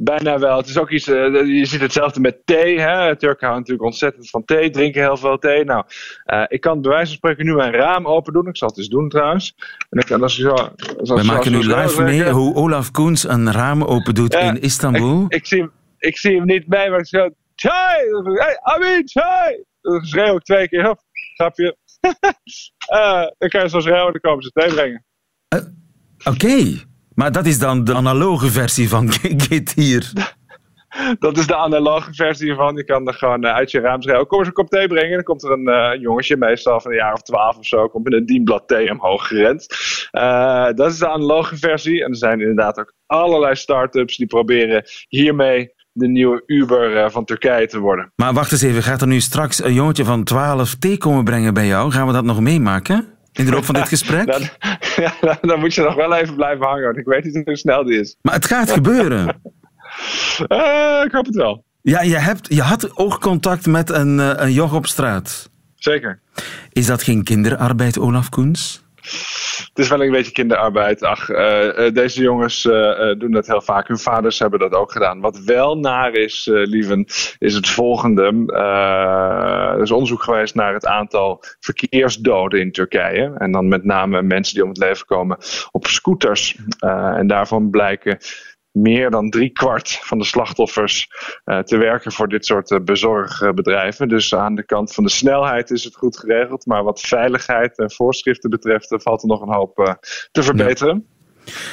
Bijna 0.00 0.38
wel. 0.38 0.56
Het 0.56 0.68
is 0.68 0.78
ook 0.78 0.90
iets, 0.90 1.08
uh, 1.08 1.16
je 1.58 1.64
ziet 1.64 1.80
hetzelfde 1.80 2.20
met 2.20 2.40
thee. 2.44 2.80
Hè? 2.80 3.16
Turken 3.16 3.46
houden 3.46 3.58
natuurlijk 3.58 3.82
ontzettend 3.82 4.30
van 4.30 4.44
thee, 4.44 4.70
drinken 4.70 5.02
heel 5.02 5.16
veel 5.16 5.38
thee. 5.38 5.64
Nou, 5.64 5.84
uh, 6.26 6.44
ik 6.48 6.60
kan 6.60 6.80
bij 6.80 6.90
wijze 6.90 7.06
van 7.06 7.16
spreken 7.16 7.44
nu 7.44 7.54
mijn 7.54 7.72
raam 7.72 8.06
open 8.06 8.32
doen. 8.32 8.48
Ik 8.48 8.56
zal 8.56 8.68
het 8.68 8.78
eens 8.78 8.88
doen 8.88 9.08
trouwens. 9.08 9.54
En 9.90 9.98
ik 10.00 10.10
als 10.10 10.36
zo, 10.36 10.50
als, 10.50 11.10
We 11.10 11.22
maken 11.22 11.52
nu 11.52 11.58
live 11.58 12.02
mee 12.02 12.30
hoe 12.30 12.54
Olaf 12.54 12.90
Koens 12.90 13.28
een 13.28 13.52
raam 13.52 13.84
open 13.84 14.14
doet 14.14 14.34
in 14.34 14.60
Istanbul. 14.60 15.24
Ik, 15.24 15.34
ik, 15.34 15.46
zie, 15.46 15.70
ik 15.98 16.18
zie 16.18 16.36
hem 16.36 16.46
niet 16.46 16.66
bij, 16.66 16.90
maar 16.90 16.98
ik 16.98 17.06
zeg, 17.06 17.30
chai! 17.54 18.04
Hey, 18.22 18.58
Amin, 18.60 19.02
chai! 19.04 19.64
Dan 19.80 20.04
schreeuw 20.04 20.36
ik 20.36 20.42
twee 20.42 20.68
keer, 20.68 20.90
op. 20.90 21.00
grapje. 21.34 21.76
uh, 22.92 23.26
dan 23.38 23.48
kan 23.48 23.62
je 23.62 23.68
zo 23.68 23.80
schreeuwen, 23.80 24.12
dan 24.12 24.20
komen 24.20 24.42
ze 24.42 24.50
thee 24.50 24.68
brengen. 24.68 25.04
Oké. 26.24 26.86
Maar 27.18 27.32
dat 27.32 27.46
is 27.46 27.58
dan 27.58 27.84
de 27.84 27.94
analoge 27.94 28.50
versie 28.50 28.88
van 28.88 29.12
Git 29.48 29.72
hier. 29.72 30.12
Dat 31.18 31.38
is 31.38 31.46
de 31.46 31.56
analoge 31.56 32.14
versie 32.14 32.54
van. 32.54 32.76
Je 32.76 32.84
kan 32.84 33.06
er 33.06 33.14
gewoon 33.14 33.44
eh, 33.44 33.54
uit 33.54 33.70
je 33.70 33.80
raam 33.80 34.02
schrijven. 34.02 34.26
Kom 34.26 34.38
eens 34.38 34.46
een 34.46 34.52
kop 34.52 34.68
thee 34.68 34.88
brengen. 34.88 35.14
Dan 35.14 35.22
komt 35.22 35.42
er 35.42 35.50
een 35.50 35.68
uh, 35.68 36.00
jongetje, 36.00 36.36
meestal 36.36 36.80
van 36.80 36.90
een 36.90 36.96
jaar 36.96 37.12
of 37.12 37.22
twaalf 37.22 37.56
of 37.56 37.66
zo, 37.66 37.88
komt 37.88 38.04
met 38.04 38.12
een 38.12 38.26
dienblad 38.26 38.68
thee 38.68 38.90
omhoog 38.90 39.26
gerend. 39.26 39.66
Uh, 40.12 40.68
dat 40.74 40.92
is 40.92 40.98
de 40.98 41.08
analoge 41.08 41.56
versie. 41.56 42.04
En 42.04 42.10
er 42.10 42.16
zijn 42.16 42.40
inderdaad 42.40 42.78
ook 42.78 42.94
allerlei 43.06 43.54
start-ups 43.56 44.16
die 44.16 44.26
proberen 44.26 44.84
hiermee 45.08 45.72
de 45.92 46.08
nieuwe 46.08 46.42
Uber 46.46 47.10
van 47.10 47.24
Turkije 47.24 47.66
te 47.66 47.78
worden. 47.78 48.12
Maar 48.16 48.32
wacht 48.32 48.52
eens 48.52 48.62
even, 48.62 48.82
gaat 48.82 49.00
er 49.00 49.06
nu 49.06 49.20
straks 49.20 49.64
een 49.64 49.74
jongetje 49.74 50.04
van 50.04 50.24
12 50.24 50.74
thee 50.74 50.98
komen 50.98 51.24
brengen 51.24 51.54
bij 51.54 51.66
jou? 51.66 51.90
Gaan 51.90 52.06
we 52.06 52.12
dat 52.12 52.24
nog 52.24 52.40
meemaken? 52.40 53.17
In 53.38 53.44
de 53.44 53.50
loop 53.50 53.64
van 53.64 53.74
dit 53.74 53.88
gesprek? 53.88 54.26
dan, 54.32 54.40
ja, 55.20 55.38
dan, 55.40 55.60
moet 55.60 55.74
je 55.74 55.82
nog 55.82 55.94
wel 55.94 56.14
even 56.14 56.34
blijven 56.34 56.66
hangen. 56.66 56.84
Want 56.84 56.96
ik 56.96 57.04
weet 57.04 57.24
niet 57.24 57.44
hoe 57.44 57.56
snel 57.56 57.84
die 57.84 58.00
is. 58.00 58.16
Maar 58.22 58.34
het 58.34 58.46
gaat 58.46 58.70
gebeuren. 58.70 59.40
uh, 60.48 61.02
ik 61.06 61.12
hoop 61.12 61.26
het 61.26 61.34
wel. 61.34 61.64
Ja, 61.82 62.02
je, 62.02 62.16
hebt, 62.16 62.54
je 62.54 62.62
had 62.62 62.96
oogcontact 62.96 63.66
met 63.66 63.90
een, 63.90 64.18
uh, 64.18 64.32
een 64.36 64.52
joch 64.52 64.74
op 64.74 64.86
straat. 64.86 65.50
Zeker. 65.74 66.20
Is 66.72 66.86
dat 66.86 67.02
geen 67.02 67.24
kinderarbeid, 67.24 67.98
Olaf 67.98 68.28
Koens? 68.28 68.82
het 69.68 69.78
is 69.78 69.88
wel 69.88 70.02
een 70.02 70.10
beetje 70.10 70.32
kinderarbeid. 70.32 71.02
Ach, 71.02 71.28
uh, 71.28 71.64
uh, 71.64 71.92
deze 71.92 72.22
jongens 72.22 72.64
uh, 72.64 73.14
doen 73.18 73.30
dat 73.30 73.46
heel 73.46 73.60
vaak. 73.60 73.88
Hun 73.88 73.98
vaders 73.98 74.38
hebben 74.38 74.58
dat 74.58 74.72
ook 74.72 74.92
gedaan. 74.92 75.20
Wat 75.20 75.38
wel 75.38 75.78
naar 75.78 76.12
is, 76.12 76.48
lieven, 76.50 77.06
is 77.38 77.54
het 77.54 77.68
volgende. 77.68 78.52
er 79.76 79.82
is 79.82 79.90
onderzoek 79.90 80.22
geweest 80.22 80.54
naar 80.54 80.74
het 80.74 80.86
aantal 80.86 81.42
verkeersdoden 81.60 82.60
in 82.60 82.72
Turkije. 82.72 83.34
En 83.38 83.52
dan 83.52 83.68
met 83.68 83.84
name 83.84 84.22
mensen 84.22 84.54
die 84.54 84.62
om 84.62 84.68
het 84.68 84.78
leven 84.78 85.06
komen 85.06 85.38
op 85.70 85.86
scooters. 85.86 86.56
en 87.16 87.26
daarvan 87.26 87.70
blijken 87.70 88.18
meer 88.82 89.10
dan 89.10 89.30
drie 89.30 89.50
kwart 89.50 89.98
van 90.02 90.18
de 90.18 90.24
slachtoffers 90.24 91.08
uh, 91.44 91.58
te 91.58 91.76
werken 91.76 92.12
voor 92.12 92.28
dit 92.28 92.46
soort 92.46 92.70
uh, 92.70 92.80
bezorgbedrijven. 92.80 94.08
Dus 94.08 94.34
aan 94.34 94.54
de 94.54 94.64
kant 94.64 94.94
van 94.94 95.04
de 95.04 95.10
snelheid 95.10 95.70
is 95.70 95.84
het 95.84 95.96
goed 95.96 96.18
geregeld. 96.18 96.66
Maar 96.66 96.84
wat 96.84 97.00
veiligheid 97.00 97.78
en 97.78 97.90
voorschriften 97.90 98.50
betreft, 98.50 98.94
valt 99.02 99.22
er 99.22 99.28
nog 99.28 99.40
een 99.40 99.54
hoop 99.54 99.78
uh, 99.78 99.92
te 100.30 100.42
verbeteren. 100.42 101.06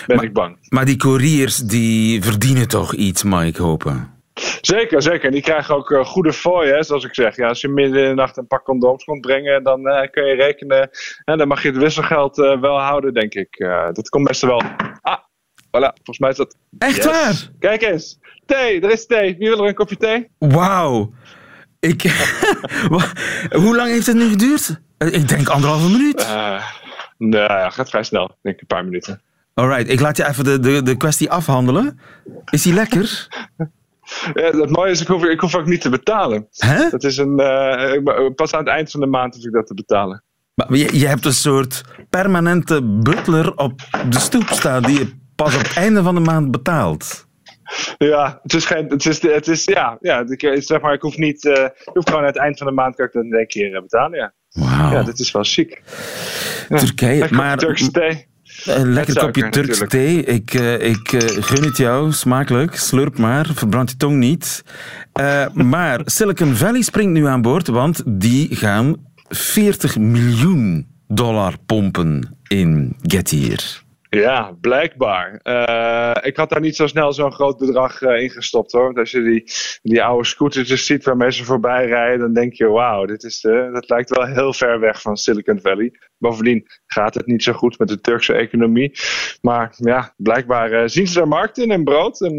Ben 0.08 0.20
ik 0.20 0.34
bang. 0.34 0.58
Maar 0.70 0.86
die 0.86 0.96
couriers 0.96 1.58
die 1.58 2.24
verdienen 2.24 2.68
toch 2.68 2.94
iets, 2.94 3.24
mag 3.24 3.46
ik 3.46 3.56
hopen? 3.56 4.14
Zeker, 4.62 5.02
zeker. 5.02 5.26
En 5.26 5.32
die 5.32 5.42
krijgen 5.42 5.76
ook 5.76 6.06
goede 6.06 6.34
fooi, 6.34 6.72
hè, 6.72 6.84
zoals 6.84 7.04
ik 7.04 7.14
zeg. 7.14 7.36
Ja, 7.36 7.48
als 7.48 7.62
je 7.62 7.68
midden 7.68 8.04
in 8.04 8.10
de 8.10 8.16
nacht 8.16 8.38
een 8.38 8.48
pak 8.48 8.64
condooms 8.64 9.04
komt 9.04 9.22
brengen, 9.22 9.64
dan 9.64 9.82
kun 10.12 10.26
je 10.26 10.36
rekenen. 10.36 10.90
En 11.24 11.38
dan 11.38 11.48
mag 11.48 11.62
je 11.64 11.70
het 11.70 11.78
wisselgeld 11.78 12.36
wel 12.36 12.80
houden, 12.80 13.14
denk 13.14 13.34
ik. 13.34 13.58
dat 13.94 14.10
komt 14.10 14.28
best 14.28 14.42
wel. 14.42 14.62
Ah, 15.02 15.25
Voilà, 15.76 15.94
volgens 15.94 16.20
mij 16.20 16.30
is 16.30 16.38
dat... 16.38 16.56
Echt 16.78 17.06
waar? 17.06 17.50
Kijk 17.60 17.82
eens. 17.82 18.20
Thee, 18.46 18.82
er 18.82 18.92
is 18.92 19.06
thee. 19.06 19.36
Wie 19.38 19.50
wil 19.50 19.60
er 19.60 19.68
een 19.68 19.74
kopje 19.74 19.98
thee? 19.98 20.30
Wauw. 20.38 21.14
Ik... 21.80 22.02
Hoe 23.64 23.76
lang 23.76 23.90
heeft 23.90 24.06
het 24.06 24.16
nu 24.16 24.30
geduurd? 24.30 24.82
Ik 24.98 25.28
denk 25.28 25.48
anderhalve 25.48 25.90
minuut. 25.90 26.22
Uh, 26.22 26.64
nee, 27.18 27.42
ja, 27.42 27.70
gaat 27.70 27.90
vrij 27.90 28.04
snel. 28.04 28.26
Ik 28.26 28.36
denk 28.42 28.62
een 28.62 28.68
paar 28.68 28.84
minuten. 28.84 29.22
Alright, 29.54 29.90
ik 29.90 30.00
laat 30.00 30.18
je 30.18 30.28
even 30.28 30.44
de, 30.44 30.60
de, 30.60 30.84
de 30.84 30.98
kwestie 30.98 31.32
afhandelen. 31.32 32.00
Is 32.46 32.62
die 32.62 32.74
lekker? 32.74 33.28
Ja, 34.34 34.44
het 34.44 34.70
mooie 34.70 34.92
is, 34.92 35.02
ik 35.02 35.08
hoef, 35.08 35.24
ik 35.24 35.40
hoef 35.40 35.56
ook 35.56 35.66
niet 35.66 35.82
te 35.82 35.90
betalen. 35.90 36.48
Hè? 36.52 36.90
Dat 36.90 37.04
is 37.04 37.18
een, 37.18 37.40
uh, 37.40 38.30
pas 38.36 38.54
aan 38.54 38.60
het 38.60 38.68
eind 38.68 38.92
van 38.92 39.00
de 39.00 39.08
maand 39.08 39.36
hoef 39.36 39.46
ik 39.46 39.52
dat 39.52 39.68
te 39.68 39.74
betalen. 39.74 40.24
Maar 40.56 40.76
je, 40.76 41.00
je 41.00 41.08
hebt 41.08 41.26
een 41.26 41.34
soort 41.34 41.82
permanente 42.10 42.84
butler 42.84 43.56
op 43.56 43.82
de 44.10 44.20
stoep 44.20 44.48
staan 44.48 44.82
die 44.82 45.00
je 45.00 45.14
pas 45.36 45.56
op 45.56 45.62
het 45.62 45.78
einde 45.78 46.04
van 46.04 46.16
de 46.16 46.22
maand 46.22 46.52
betaald. 46.52 47.28
Ja, 47.98 48.40
het 48.44 48.54
is 48.54 48.66
geen. 48.66 48.86
Het 48.88 49.06
is, 49.06 49.22
het 49.22 49.48
is, 49.48 49.64
ja, 49.64 49.98
ja, 50.00 50.24
ik, 50.28 50.64
zeg 50.64 50.82
maar, 50.82 50.94
ik 50.94 51.02
hoef 51.02 51.18
niet. 51.18 51.44
Uh, 51.44 51.54
ik 51.64 51.90
hoef 51.94 52.06
gewoon 52.06 52.20
aan 52.20 52.26
het 52.26 52.38
eind 52.38 52.58
van 52.58 52.68
de 52.68 52.74
maand 52.74 52.96
kan 52.96 53.06
ik 53.06 53.14
dat 53.14 53.24
in 53.24 53.34
één 53.34 53.48
keer 53.48 53.82
betalen. 53.82 54.18
Ja. 54.18 54.34
Wow. 54.50 54.70
Ja, 54.70 55.04
dit 55.04 55.20
is 55.20 55.32
wel 55.32 55.44
chic. 55.44 55.82
Turkije, 56.70 57.28
maar. 57.32 57.58
Turkse 57.58 57.92
thee. 57.92 58.28
Een 58.66 58.94
lekker 58.94 59.20
kopje 59.20 59.50
Turkse 59.50 59.88
thee. 59.88 60.24
Ik, 60.24 60.54
uh, 60.54 60.82
ik 60.82 61.12
uh, 61.12 61.20
gun 61.22 61.64
het 61.64 61.78
jou, 61.78 62.12
smakelijk. 62.12 62.76
Slurp 62.76 63.18
maar, 63.18 63.50
verbrand 63.54 63.90
je 63.90 63.98
tong 63.98 64.18
niet. 64.18 64.64
Uh, 65.20 65.48
maar 65.54 66.02
Silicon 66.16 66.56
Valley 66.56 66.82
springt 66.82 67.14
nu 67.14 67.28
aan 67.28 67.42
boord, 67.42 67.68
want 67.68 68.04
die 68.06 68.56
gaan 68.56 68.96
40 69.28 69.98
miljoen 69.98 70.88
dollar 71.08 71.54
pompen 71.66 72.38
in 72.48 72.96
Getir. 73.02 73.85
Ja, 74.22 74.58
blijkbaar. 74.62 75.40
Uh, 75.44 76.16
ik 76.22 76.38
had 76.38 76.50
daar 76.50 76.62
niet 76.62 76.76
zo 76.76 76.88
snel 76.88 77.14
zo'n 77.14 77.34
groot 77.34 77.58
bedrag 77.58 78.02
uh, 78.02 78.22
in 78.22 78.30
gestopt 78.30 78.72
hoor. 78.72 78.84
Want 78.84 78.98
als 78.98 79.12
je 79.12 79.22
die, 79.22 79.52
die 79.82 80.04
oude 80.04 80.28
scooters 80.28 80.86
ziet 80.86 81.04
waarmee 81.04 81.32
ze 81.32 81.44
voorbij 81.44 81.88
rijden, 81.88 82.20
dan 82.20 82.34
denk 82.34 82.54
je: 82.54 82.68
wauw, 82.68 83.06
dit 83.06 83.24
is, 83.24 83.44
uh, 83.44 83.74
dat 83.74 83.90
lijkt 83.90 84.10
wel 84.10 84.26
heel 84.26 84.54
ver 84.54 84.80
weg 84.80 85.02
van 85.02 85.18
Silicon 85.18 85.60
Valley. 85.62 86.00
Bovendien 86.18 86.68
gaat 86.86 87.14
het 87.14 87.26
niet 87.26 87.44
zo 87.44 87.54
goed 87.54 87.80
met 87.80 87.88
de 87.88 88.02
Turkse 88.02 88.34
economie. 88.34 88.92
Maar 89.42 89.74
ja, 89.78 90.14
blijkbaar 90.18 90.90
zien 90.90 91.08
ze 91.08 91.20
er 91.20 91.28
markt 91.28 91.58
in 91.58 91.72
en 91.72 91.84
brood. 91.84 92.22
En 92.22 92.38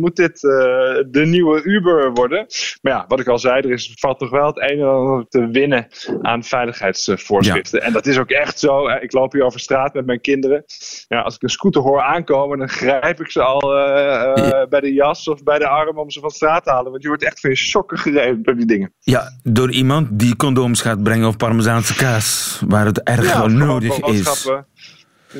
moet 0.00 0.16
dit 0.16 0.40
de 0.40 1.22
nieuwe 1.26 1.62
Uber 1.62 2.12
worden? 2.12 2.46
Maar 2.82 2.92
ja, 2.92 3.04
wat 3.08 3.20
ik 3.20 3.26
al 3.26 3.38
zei, 3.38 3.60
er 3.60 3.70
is, 3.70 3.96
valt 3.98 4.18
toch 4.18 4.30
wel 4.30 4.46
het 4.46 4.56
een 4.56 4.78
en 4.78 4.86
ander 4.86 5.26
te 5.28 5.48
winnen 5.48 5.88
aan 6.22 6.44
veiligheidsvoorschriften. 6.44 7.82
En 7.82 7.92
dat 7.92 8.06
is 8.06 8.18
ook 8.18 8.30
echt 8.30 8.58
zo. 8.58 8.88
Ik 8.88 9.12
loop 9.12 9.32
hier 9.32 9.44
over 9.44 9.60
straat 9.60 9.94
met 9.94 10.06
mijn 10.06 10.20
kinderen. 10.20 10.64
Ja, 11.08 11.20
als 11.20 11.34
ik 11.34 11.42
een 11.42 11.48
scooter 11.48 11.82
hoor 11.82 12.02
aankomen, 12.02 12.58
dan 12.58 12.68
grijp 12.68 13.20
ik 13.20 13.30
ze 13.30 13.42
al 13.42 13.62
uh, 13.62 14.66
bij 14.68 14.80
de 14.80 14.92
jas 14.92 15.28
of 15.28 15.42
bij 15.42 15.58
de 15.58 15.68
arm 15.68 15.98
om 15.98 16.10
ze 16.10 16.20
van 16.20 16.30
straat 16.30 16.64
te 16.64 16.70
halen. 16.70 16.90
Want 16.90 17.02
je 17.02 17.08
wordt 17.08 17.24
echt 17.24 17.40
van 17.40 17.50
je 17.50 17.56
sokken 17.56 17.98
gereden 17.98 18.42
door 18.42 18.56
die 18.56 18.66
dingen. 18.66 18.94
Ja, 19.00 19.22
door 19.42 19.70
iemand 19.70 20.08
die 20.18 20.36
condooms 20.36 20.80
gaat 20.80 21.02
brengen 21.02 21.28
of 21.28 21.36
parmezaanse 21.36 21.94
kaas, 21.94 22.60
waar 22.66 22.86
het 22.86 23.02
erg 23.02 23.46
nodig 23.46 23.98
is. 23.98 24.48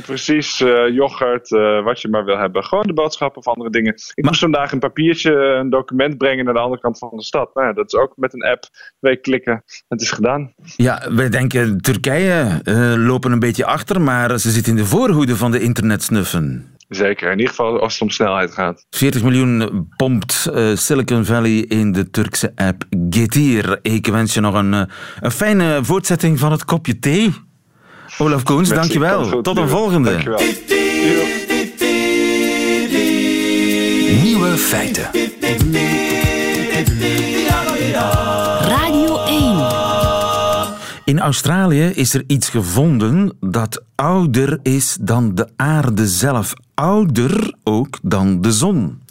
Precies, 0.06 0.60
uh, 0.60 0.94
yoghurt, 0.94 1.50
uh, 1.50 1.84
wat 1.84 2.00
je 2.00 2.08
maar 2.08 2.24
wil 2.24 2.38
hebben. 2.38 2.64
Gewoon 2.64 2.86
de 2.86 2.92
boodschappen 2.92 3.38
of 3.38 3.46
andere 3.46 3.70
dingen. 3.70 3.94
Ik 4.14 4.24
moest 4.24 4.40
vandaag 4.40 4.72
een 4.72 4.78
papiertje, 4.78 5.32
een 5.32 5.70
document 5.70 6.18
brengen 6.18 6.44
naar 6.44 6.54
de 6.54 6.60
andere 6.60 6.80
kant 6.80 6.98
van 6.98 7.10
de 7.12 7.22
stad. 7.22 7.54
Nou, 7.54 7.66
ja, 7.66 7.72
dat 7.72 7.92
is 7.92 7.98
ook 7.98 8.12
met 8.16 8.34
een 8.34 8.44
app. 8.44 8.64
Twee 9.00 9.16
klikken, 9.16 9.64
het 9.88 10.00
is 10.00 10.10
gedaan. 10.10 10.54
Ja, 10.76 11.08
wij 11.14 11.28
denken 11.28 11.80
Turkije 11.80 12.60
uh, 12.64 12.94
lopen 12.96 13.32
een 13.32 13.38
beetje 13.38 13.64
achter, 13.64 14.00
maar 14.00 14.38
ze 14.38 14.50
zitten 14.50 14.72
in 14.72 14.78
de 14.78 14.86
voorhoede 14.86 15.36
van 15.36 15.50
de 15.50 15.60
internetsnuffen. 15.60 16.74
Zeker, 16.88 17.30
in 17.30 17.38
ieder 17.38 17.48
geval 17.48 17.80
als 17.80 17.92
het 17.92 18.02
om 18.02 18.10
snelheid 18.10 18.52
gaat. 18.52 18.86
40 18.90 19.22
miljoen 19.22 19.88
pompt 19.96 20.50
Silicon 20.74 21.24
Valley 21.24 21.58
in 21.58 21.92
de 21.92 22.10
Turkse 22.10 22.52
app 22.54 22.84
Getir. 23.10 23.78
Ik 23.82 24.06
wens 24.06 24.34
je 24.34 24.40
nog 24.40 24.54
een, 24.54 24.72
een 25.20 25.30
fijne 25.30 25.84
voortzetting 25.84 26.38
van 26.38 26.52
het 26.52 26.64
kopje 26.64 26.98
thee. 26.98 27.48
Olaf 28.18 28.42
Koens, 28.42 28.68
Merci, 28.68 28.74
dankjewel. 28.80 29.42
Tot 29.42 29.56
een 29.56 29.68
volgende. 29.68 30.10
Dankjewel. 30.10 30.40
Nieuwe 34.22 34.56
feiten. 34.58 35.10
Radio 38.68 39.24
1. 39.24 39.80
In 41.04 41.20
Australië 41.20 41.84
is 41.84 42.14
er 42.14 42.24
iets 42.26 42.48
gevonden 42.48 43.36
dat 43.40 43.82
ouder 43.94 44.58
is 44.62 44.96
dan 45.00 45.34
de 45.34 45.48
aarde 45.56 46.08
zelf. 46.08 46.52
Ouder 46.74 47.54
ook 47.64 47.98
dan 48.02 48.40
de 48.40 48.52
zon. 48.52 49.02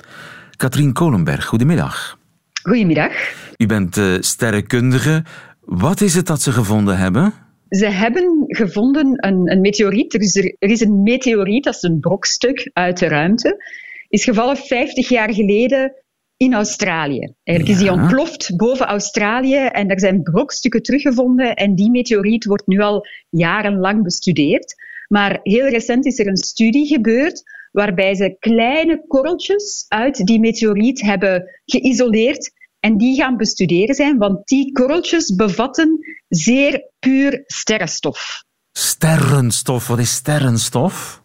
Katrien 0.56 0.94
Kolenberg, 0.94 1.46
goedemiddag. 1.46 2.18
Goedemiddag. 2.63 3.12
U 3.58 3.65
bent 3.65 3.98
uh, 3.98 4.18
sterrenkundige. 4.20 5.24
Wat 5.65 6.01
is 6.01 6.15
het 6.15 6.27
dat 6.27 6.41
ze 6.41 6.51
gevonden 6.51 6.98
hebben? 6.98 7.34
Ze 7.69 7.85
hebben 7.85 8.43
gevonden 8.47 9.25
een, 9.27 9.51
een 9.51 9.61
meteoriet. 9.61 10.13
Er 10.13 10.21
is, 10.21 10.35
er, 10.35 10.55
is, 10.59 10.81
een 10.81 11.03
meteoriet, 11.03 11.63
dat 11.63 11.75
is 11.75 11.81
een 11.81 11.99
brokstuk 11.99 12.69
uit 12.73 12.99
de 12.99 13.07
ruimte. 13.07 13.63
Is 14.09 14.23
gevallen 14.23 14.57
50 14.57 15.09
jaar 15.09 15.33
geleden 15.33 15.93
in 16.38 16.53
Australië. 16.53 17.33
Eigenlijk 17.43 17.79
is 17.79 17.83
die 17.83 17.93
ontploft 18.01 18.55
boven 18.55 18.85
Australië 18.85 19.65
en 19.65 19.89
er 19.89 19.99
zijn 19.99 20.23
brokstukken 20.23 20.81
teruggevonden 20.81 21.55
en 21.55 21.75
die 21.75 21.91
meteoriet 21.91 22.45
wordt 22.45 22.67
nu 22.67 22.79
al 22.79 23.05
jarenlang 23.29 24.03
bestudeerd. 24.03 24.75
Maar 25.07 25.39
heel 25.43 25.67
recent 25.67 26.05
is 26.05 26.19
er 26.19 26.27
een 26.27 26.38
studie 26.38 26.88
gebeurd 26.88 27.43
waarbij 27.71 28.15
ze 28.15 28.35
kleine 28.39 29.03
korreltjes 29.07 29.85
uit 29.88 30.25
die 30.25 30.39
meteoriet 30.39 31.01
hebben 31.01 31.61
geïsoleerd 31.65 32.51
en 32.79 32.98
die 32.98 33.15
gaan 33.15 33.38
bestuderen 33.38 33.95
zijn, 33.95 34.17
want 34.17 34.48
die 34.48 34.71
korreltjes 34.71 35.36
bevatten 35.36 36.00
zeer 36.27 36.89
puur 37.00 37.43
sterrenstof. 37.45 38.43
Sterrenstof, 38.71 39.88
wat 39.88 40.00
is 40.00 40.12
sterrenstof? 40.12 41.24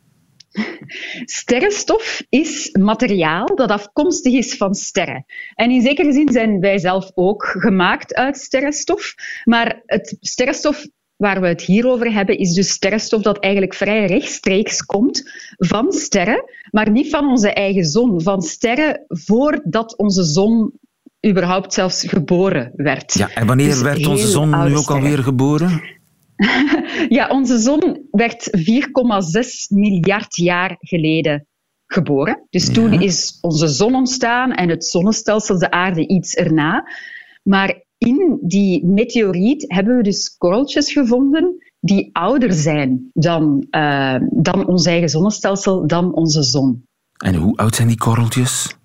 Sterrenstof 1.40 2.23
is 2.28 2.70
materiaal 2.73 3.56
dat 3.56 3.70
afkomstig 3.70 4.32
is 4.32 4.56
van 4.56 4.75
sterren. 4.75 5.25
En 5.54 5.70
in 5.70 5.82
zekere 5.82 6.12
zin 6.12 6.32
zijn 6.32 6.61
wij 6.61 6.78
zelf 6.78 7.11
ook 7.14 7.44
gemaakt 7.58 8.14
uit 8.14 8.37
sterrenstof. 8.37 9.14
Maar 9.44 9.82
het 9.87 10.16
sterrenstof 10.20 10.87
waar 11.16 11.40
we 11.40 11.46
het 11.46 11.61
hier 11.61 11.87
over 11.87 12.12
hebben, 12.12 12.38
is 12.38 12.52
dus 12.52 12.68
sterrenstof 12.68 13.23
dat 13.23 13.38
eigenlijk 13.38 13.75
vrij 13.75 14.06
rechtstreeks 14.06 14.82
komt 14.82 15.30
van 15.56 15.92
sterren, 15.92 16.44
maar 16.70 16.90
niet 16.90 17.11
van 17.11 17.28
onze 17.28 17.52
eigen 17.52 17.84
zon. 17.84 18.23
Van 18.23 18.42
sterren 18.42 19.04
voordat 19.08 19.96
onze 19.96 20.25
zon 20.25 20.73
überhaupt 21.26 21.73
zelfs 21.73 22.04
geboren 22.07 22.73
werd. 22.75 23.14
Ja, 23.14 23.31
en 23.35 23.47
wanneer 23.47 23.69
dus 23.69 23.81
werd 23.81 24.07
onze 24.07 24.28
zon 24.28 24.64
nu 24.64 24.76
ook 24.76 24.90
alweer 24.90 25.19
geboren? 25.19 25.83
ja, 27.09 27.28
onze 27.28 27.59
zon 27.59 28.07
werd 28.11 28.50
4,6 28.59 28.62
miljard 29.69 30.37
jaar 30.37 30.76
geleden 30.78 31.47
geboren. 31.87 32.47
Dus 32.50 32.73
toen 32.73 32.93
is 33.02 33.38
onze 33.40 33.69
zon 33.69 33.95
ontstaan 33.95 34.52
en 34.52 34.69
het 34.69 34.85
zonnestelsel, 34.85 35.59
de 35.59 35.71
aarde, 35.71 36.09
iets 36.09 36.35
erna. 36.35 36.88
Maar 37.43 37.83
in 37.99 38.38
die 38.43 38.87
meteoriet 38.87 39.64
hebben 39.66 39.97
we 39.97 40.02
dus 40.02 40.37
korreltjes 40.37 40.93
gevonden 40.93 41.64
die 41.81 42.11
ouder 42.12 42.52
zijn 42.52 43.11
dan, 43.12 43.66
uh, 43.71 44.16
dan 44.31 44.66
ons 44.66 44.87
eigen 44.87 45.09
zonnestelsel, 45.09 45.87
dan 45.87 46.14
onze 46.14 46.43
zon. 46.43 46.85
En 47.16 47.35
hoe 47.35 47.57
oud 47.57 47.75
zijn 47.75 47.88
die 47.88 47.99
korreltjes? 47.99 48.76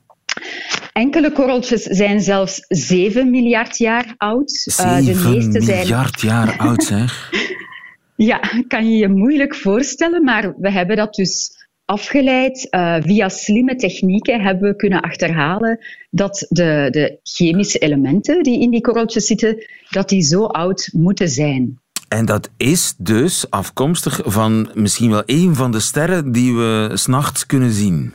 Enkele 0.94 1.32
korreltjes 1.32 1.84
zijn 1.84 2.22
zelfs 2.22 2.66
7 2.68 3.30
miljard 3.30 3.78
jaar 3.78 4.14
oud. 4.18 4.52
7 4.52 4.86
uh, 4.86 5.06
de 5.06 5.30
meeste 5.30 5.60
miljard 5.60 6.20
zijn... 6.20 6.34
jaar 6.34 6.58
oud, 6.58 6.84
zeg. 6.84 7.32
ja, 8.30 8.40
kan 8.68 8.90
je 8.92 8.98
je 8.98 9.08
moeilijk 9.08 9.56
voorstellen, 9.56 10.24
maar 10.24 10.54
we 10.58 10.72
hebben 10.72 10.96
dat 10.96 11.14
dus 11.14 11.58
afgeleid. 11.86 12.68
Uh, 12.72 12.96
via 13.00 13.30
slimme 13.30 13.76
technieken 13.76 14.42
hebben 14.42 14.70
we 14.70 14.76
kunnen 14.76 15.02
achterhalen 15.02 15.80
dat 16.10 16.46
de, 16.50 16.88
de 16.92 17.20
chemische 17.24 17.80
elementen 17.80 18.44
die 18.44 18.62
in 18.62 18.72
die 18.72 18.82
korreltjes 18.82 19.26
zitten, 19.26 19.66
dat 19.90 20.10
die 20.10 20.22
zo 20.22 20.46
oud 20.46 20.90
moeten 20.94 21.30
zijn. 21.30 21.80
En 22.08 22.26
dat 22.26 22.50
is 22.58 22.94
dus 22.98 23.50
afkomstig 23.50 24.22
van 24.24 24.70
misschien 24.74 25.10
wel 25.10 25.24
een 25.26 25.56
van 25.56 25.72
de 25.72 25.80
sterren 25.80 26.32
die 26.32 26.54
we 26.54 26.92
s'nachts 26.94 27.46
kunnen 27.46 27.72
zien. 27.72 28.14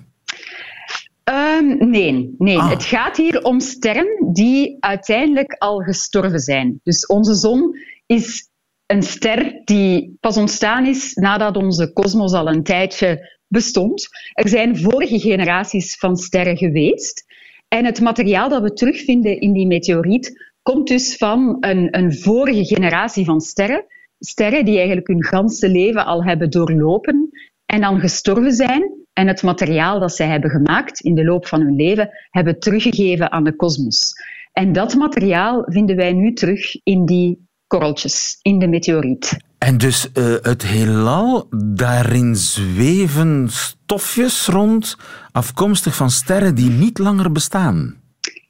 Um, 1.65 1.91
nee, 1.91 2.35
nee. 2.39 2.59
Ah. 2.59 2.71
het 2.71 2.85
gaat 2.85 3.17
hier 3.17 3.43
om 3.43 3.61
sterren 3.61 4.33
die 4.33 4.77
uiteindelijk 4.81 5.53
al 5.53 5.79
gestorven 5.79 6.39
zijn. 6.39 6.81
Dus 6.83 7.07
onze 7.07 7.35
zon 7.35 7.77
is 8.07 8.49
een 8.87 9.03
ster 9.03 9.61
die 9.65 10.17
pas 10.21 10.37
ontstaan 10.37 10.87
is 10.87 11.15
nadat 11.15 11.57
onze 11.57 11.93
kosmos 11.93 12.33
al 12.33 12.49
een 12.49 12.63
tijdje 12.63 13.39
bestond. 13.49 14.09
Er 14.33 14.49
zijn 14.49 14.79
vorige 14.79 15.19
generaties 15.19 15.97
van 15.97 16.17
sterren 16.17 16.57
geweest. 16.57 17.25
En 17.69 17.85
het 17.85 18.01
materiaal 18.01 18.49
dat 18.49 18.63
we 18.63 18.73
terugvinden 18.73 19.41
in 19.41 19.53
die 19.53 19.67
meteoriet 19.67 20.53
komt 20.63 20.89
dus 20.89 21.17
van 21.17 21.57
een, 21.61 21.99
een 21.99 22.15
vorige 22.15 22.65
generatie 22.65 23.25
van 23.25 23.41
sterren. 23.41 23.87
Sterren 24.19 24.65
die 24.65 24.77
eigenlijk 24.77 25.07
hun 25.07 25.25
ganse 25.25 25.69
leven 25.69 26.07
al 26.07 26.25
hebben 26.25 26.51
doorlopen 26.51 27.31
en 27.67 27.81
dan 27.81 28.01
gestorven 28.01 28.53
zijn 28.53 29.04
en 29.15 29.27
het 29.27 29.43
materiaal 29.43 30.01
dat 30.01 30.15
zij 30.15 30.27
hebben 30.27 30.51
gemaakt 30.51 31.01
in 31.01 31.15
de 31.15 31.25
loop 31.25 31.47
van 31.47 31.61
hun 31.61 31.77
leven 31.77 32.11
hebben 32.31 32.61
teruggegeven 32.61 33.33
aan 33.33 33.45
de 33.45 33.57
kosmos. 33.57 34.13
En 34.53 34.73
dat 34.73 34.95
materiaal 34.95 35.63
vinden 35.67 35.97
wij 35.97 36.13
nu 36.13 36.33
terug 36.33 36.83
in 36.83 37.05
die 37.05 37.49
korreltjes, 37.67 38.39
in 38.43 38.59
de 38.59 38.69
meteoriet. 38.69 39.37
En 39.59 39.79
dus 39.79 40.09
uh, 40.15 40.35
het 40.43 40.63
heelal, 40.63 41.47
daarin 41.75 42.35
zweven 42.35 43.49
stofjes 43.51 44.47
rond, 44.47 44.97
afkomstig 45.33 45.97
van 45.97 46.11
sterren 46.11 46.55
die 46.55 46.71
niet 46.71 46.99
langer 46.99 47.33
bestaan. 47.33 48.01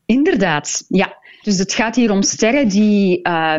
Inderdaad, 0.07 0.85
ja. 0.89 1.23
Dus 1.43 1.59
het 1.59 1.73
gaat 1.73 1.97
hier 1.97 2.11
om 2.11 2.23
sterren 2.23 2.69
die 2.69 3.29
uh, 3.29 3.55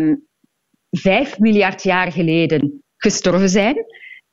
vijf 0.90 1.40
miljard 1.40 1.84
jaar 1.84 2.12
geleden 2.12 2.84
gestorven 2.98 3.50
zijn 3.50 3.76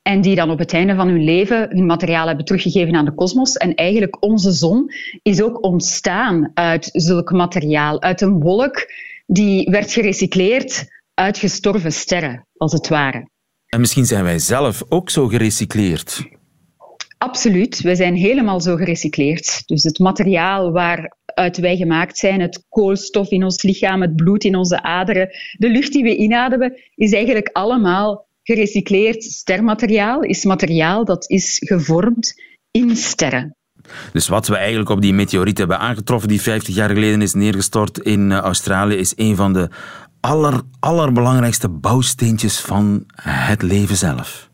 en 0.03 0.21
die 0.21 0.35
dan 0.35 0.49
op 0.49 0.59
het 0.59 0.73
einde 0.73 0.95
van 0.95 1.07
hun 1.07 1.23
leven 1.23 1.69
hun 1.69 1.85
materiaal 1.85 2.27
hebben 2.27 2.45
teruggegeven 2.45 2.95
aan 2.95 3.05
de 3.05 3.13
kosmos. 3.13 3.57
En 3.57 3.75
eigenlijk 3.75 4.23
onze 4.23 4.51
zon 4.51 4.91
is 5.21 5.41
ook 5.41 5.63
ontstaan 5.63 6.51
uit 6.53 6.89
zulk 6.91 7.31
materiaal, 7.31 8.01
uit 8.01 8.21
een 8.21 8.39
wolk 8.39 8.91
die 9.25 9.69
werd 9.69 9.91
gerecycleerd 9.91 10.85
uit 11.13 11.37
gestorven 11.37 11.93
sterren, 11.93 12.47
als 12.57 12.71
het 12.71 12.87
ware. 12.87 13.27
En 13.67 13.79
misschien 13.79 14.05
zijn 14.05 14.23
wij 14.23 14.39
zelf 14.39 14.83
ook 14.89 15.09
zo 15.09 15.27
gerecycleerd. 15.27 16.31
Absoluut, 17.17 17.81
wij 17.81 17.95
zijn 17.95 18.15
helemaal 18.15 18.61
zo 18.61 18.75
gerecycleerd. 18.75 19.63
Dus 19.65 19.83
het 19.83 19.99
materiaal 19.99 20.71
waaruit 20.71 21.57
wij 21.57 21.77
gemaakt 21.77 22.17
zijn, 22.17 22.41
het 22.41 22.65
koolstof 22.69 23.29
in 23.29 23.43
ons 23.43 23.61
lichaam, 23.61 24.01
het 24.01 24.15
bloed 24.15 24.43
in 24.43 24.55
onze 24.55 24.81
aderen, 24.81 25.29
de 25.57 25.69
lucht 25.69 25.91
die 25.91 26.03
we 26.03 26.15
inademen, 26.15 26.81
is 26.95 27.13
eigenlijk 27.13 27.49
allemaal 27.51 28.27
gerecycleerd 28.43 29.23
stermateriaal 29.23 30.21
is 30.21 30.43
materiaal 30.43 31.05
dat 31.05 31.29
is 31.29 31.57
gevormd 31.59 32.41
in 32.71 32.95
sterren. 32.95 33.55
Dus 34.13 34.27
wat 34.27 34.47
we 34.47 34.55
eigenlijk 34.55 34.89
op 34.89 35.01
die 35.01 35.13
meteoriet 35.13 35.57
hebben 35.57 35.79
aangetroffen, 35.79 36.29
die 36.29 36.41
50 36.41 36.75
jaar 36.75 36.89
geleden 36.89 37.21
is 37.21 37.33
neergestort 37.33 37.99
in 37.99 38.31
eh, 38.31 38.37
Australië, 38.37 38.95
is 38.95 39.13
een 39.15 39.35
van 39.35 39.53
de 39.53 39.69
aller, 40.19 40.61
allerbelangrijkste 40.79 41.69
bouwsteentjes 41.69 42.59
van 42.59 43.03
het 43.21 43.61
leven 43.61 43.95
zelf. 43.95 44.51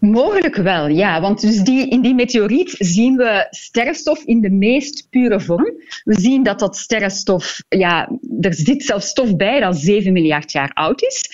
Mogelijk 0.00 0.56
wel, 0.56 0.88
ja. 0.88 1.20
Want 1.20 1.40
dus 1.40 1.60
die, 1.60 1.88
in 1.88 2.00
die 2.00 2.14
meteoriet 2.14 2.74
zien 2.78 3.16
we 3.16 3.46
sterrenstof 3.50 4.22
in 4.22 4.40
de 4.40 4.50
meest 4.50 5.06
pure 5.10 5.40
vorm. 5.40 5.72
We 6.04 6.20
zien 6.20 6.42
dat 6.42 6.58
dat 6.58 6.76
sterrenstof, 6.76 7.62
ja, 7.68 8.10
er 8.40 8.54
zit 8.54 8.84
zelfs 8.84 9.08
stof 9.08 9.36
bij 9.36 9.60
dat 9.60 9.76
7 9.76 10.12
miljard 10.12 10.52
jaar 10.52 10.70
oud 10.72 11.02
is. 11.02 11.24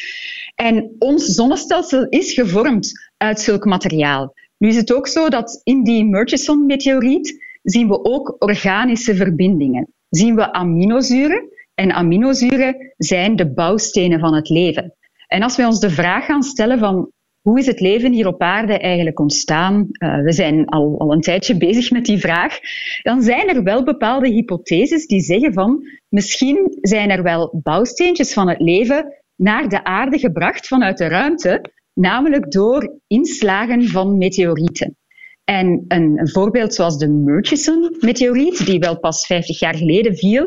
En 0.56 0.94
ons 0.98 1.24
zonnestelsel 1.24 2.06
is 2.08 2.32
gevormd 2.32 3.10
uit 3.16 3.40
zulk 3.40 3.64
materiaal. 3.64 4.34
Nu 4.58 4.68
is 4.68 4.76
het 4.76 4.94
ook 4.94 5.06
zo 5.06 5.28
dat 5.28 5.60
in 5.64 5.84
die 5.84 6.04
Murchison-meteoriet 6.04 7.44
zien 7.62 7.88
we 7.88 8.04
ook 8.04 8.36
organische 8.38 9.14
verbindingen. 9.14 9.92
Zien 10.08 10.34
we 10.34 10.52
aminozuren. 10.52 11.48
En 11.74 11.92
aminozuren 11.92 12.94
zijn 12.96 13.36
de 13.36 13.52
bouwstenen 13.52 14.20
van 14.20 14.34
het 14.34 14.48
leven. 14.48 14.94
En 15.26 15.42
als 15.42 15.56
we 15.56 15.66
ons 15.66 15.80
de 15.80 15.90
vraag 15.90 16.24
gaan 16.24 16.42
stellen 16.42 16.78
van 16.78 17.10
hoe 17.40 17.58
is 17.58 17.66
het 17.66 17.80
leven 17.80 18.12
hier 18.12 18.26
op 18.26 18.42
aarde 18.42 18.78
eigenlijk 18.78 19.20
ontstaan? 19.20 19.86
Uh, 19.90 20.22
we 20.22 20.32
zijn 20.32 20.66
al, 20.66 20.94
al 20.98 21.12
een 21.12 21.20
tijdje 21.20 21.56
bezig 21.56 21.90
met 21.90 22.04
die 22.04 22.18
vraag. 22.18 22.58
Dan 23.02 23.22
zijn 23.22 23.48
er 23.48 23.62
wel 23.62 23.84
bepaalde 23.84 24.28
hypotheses 24.28 25.06
die 25.06 25.20
zeggen 25.20 25.52
van 25.52 25.86
misschien 26.08 26.78
zijn 26.80 27.10
er 27.10 27.22
wel 27.22 27.60
bouwsteentjes 27.62 28.32
van 28.32 28.48
het 28.48 28.60
leven 28.60 29.24
naar 29.36 29.68
de 29.68 29.84
aarde 29.84 30.18
gebracht 30.18 30.66
vanuit 30.66 30.98
de 30.98 31.08
ruimte, 31.08 31.72
namelijk 31.92 32.50
door 32.50 33.00
inslagen 33.06 33.88
van 33.88 34.18
meteorieten. 34.18 34.96
En 35.44 35.84
een, 35.88 36.18
een 36.18 36.30
voorbeeld 36.30 36.74
zoals 36.74 36.98
de 36.98 37.08
Murchison-meteoriet, 37.08 38.66
die 38.66 38.78
wel 38.78 38.98
pas 38.98 39.26
50 39.26 39.58
jaar 39.58 39.74
geleden 39.74 40.16
viel, 40.16 40.46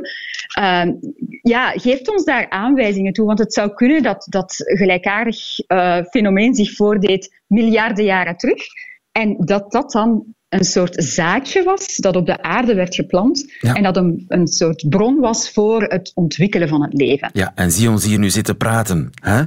uh, 0.59 0.85
ja, 1.41 1.71
geeft 1.71 2.09
ons 2.09 2.23
daar 2.23 2.49
aanwijzingen 2.49 3.13
toe. 3.13 3.25
Want 3.25 3.39
het 3.39 3.53
zou 3.53 3.73
kunnen 3.73 4.03
dat 4.03 4.27
dat 4.29 4.55
gelijkaardig 4.55 5.37
uh, 5.67 6.03
fenomeen 6.03 6.53
zich 6.53 6.75
voordeed 6.75 7.41
miljarden 7.47 8.05
jaren 8.05 8.37
terug. 8.37 8.63
En 9.11 9.35
dat 9.37 9.71
dat 9.71 9.91
dan 9.91 10.35
een 10.49 10.63
soort 10.63 11.03
zaadje 11.03 11.63
was 11.63 11.95
dat 11.95 12.15
op 12.15 12.25
de 12.25 12.41
aarde 12.41 12.73
werd 12.73 12.95
geplant 12.95 13.53
en 13.61 13.83
dat 13.83 13.97
een, 13.97 14.25
een 14.27 14.47
soort 14.47 14.89
bron 14.89 15.19
was 15.19 15.51
voor 15.51 15.83
het 15.83 16.11
ontwikkelen 16.15 16.67
van 16.67 16.81
het 16.81 16.93
leven. 16.93 17.29
Ja, 17.33 17.51
en 17.55 17.71
zie 17.71 17.89
ons 17.89 18.05
hier 18.05 18.19
nu 18.19 18.29
zitten 18.29 18.57
praten. 18.57 19.09
Hè? 19.21 19.43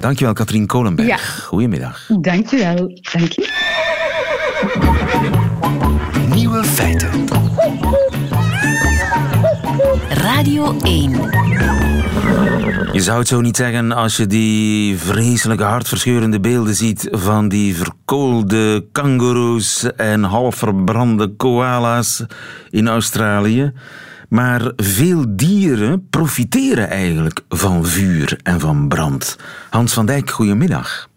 Dankjewel, 0.00 0.34
Katrien 0.34 0.66
Kolenberg. 0.66 1.08
Ja. 1.08 1.16
Goedemiddag. 1.16 2.10
Dankjewel. 2.20 2.76
Dank 3.12 3.32
je. 3.32 3.48
Nieuwe 6.34 6.64
feiten. 6.64 7.10
Radio 10.08 10.76
1. 10.82 11.89
Je 12.92 13.00
zou 13.00 13.18
het 13.18 13.28
zo 13.28 13.40
niet 13.40 13.56
zeggen 13.56 13.92
als 13.92 14.16
je 14.16 14.26
die 14.26 14.98
vreselijke 14.98 15.64
hartverscheurende 15.64 16.40
beelden 16.40 16.74
ziet 16.74 17.08
van 17.10 17.48
die 17.48 17.76
verkoolde 17.76 18.86
kangoeroes 18.92 19.92
en 19.96 20.22
half 20.22 20.56
verbrande 20.56 21.36
koala's 21.36 22.24
in 22.70 22.88
Australië. 22.88 23.72
Maar 24.28 24.72
veel 24.76 25.24
dieren 25.28 26.08
profiteren 26.10 26.88
eigenlijk 26.88 27.40
van 27.48 27.86
vuur 27.86 28.38
en 28.42 28.60
van 28.60 28.88
brand. 28.88 29.38
Hans 29.70 29.92
van 29.92 30.06
Dijk, 30.06 30.30
goedemiddag. 30.30 31.08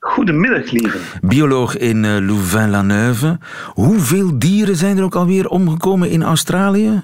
Goedemiddag, 0.00 0.70
lieve. 0.70 0.98
Bioloog 1.20 1.76
in 1.76 2.04
uh, 2.04 2.16
Louvain-la-Neuve. 2.18 3.38
Hoeveel 3.66 4.38
dieren 4.38 4.76
zijn 4.76 4.98
er 4.98 5.04
ook 5.04 5.14
alweer 5.14 5.48
omgekomen 5.48 6.10
in 6.10 6.22
Australië? 6.22 7.02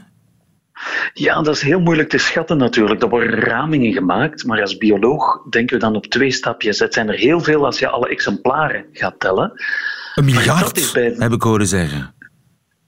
Ja, 1.12 1.42
dat 1.42 1.55
is 1.55 1.62
heel 1.62 1.81
moeilijk 1.81 2.09
te 2.09 2.18
schatten 2.18 2.57
natuurlijk. 2.57 3.03
Er 3.03 3.09
worden 3.09 3.40
ramingen 3.40 3.92
gemaakt, 3.92 4.44
maar 4.44 4.61
als 4.61 4.77
bioloog 4.77 5.42
denken 5.51 5.75
we 5.75 5.83
dan 5.83 5.97
op 5.97 6.07
twee 6.07 6.31
stapjes. 6.31 6.79
Het 6.79 6.94
zijn 6.94 7.09
er 7.09 7.18
heel 7.18 7.40
veel 7.40 7.64
als 7.64 7.79
je 7.79 7.88
alle 7.88 8.09
exemplaren 8.09 8.85
gaat 8.92 9.20
tellen. 9.20 9.53
Een 10.14 10.25
miljard, 10.25 10.90
bij... 10.92 11.14
heb 11.18 11.33
ik 11.33 11.42
horen 11.42 11.66
zeggen. 11.66 12.14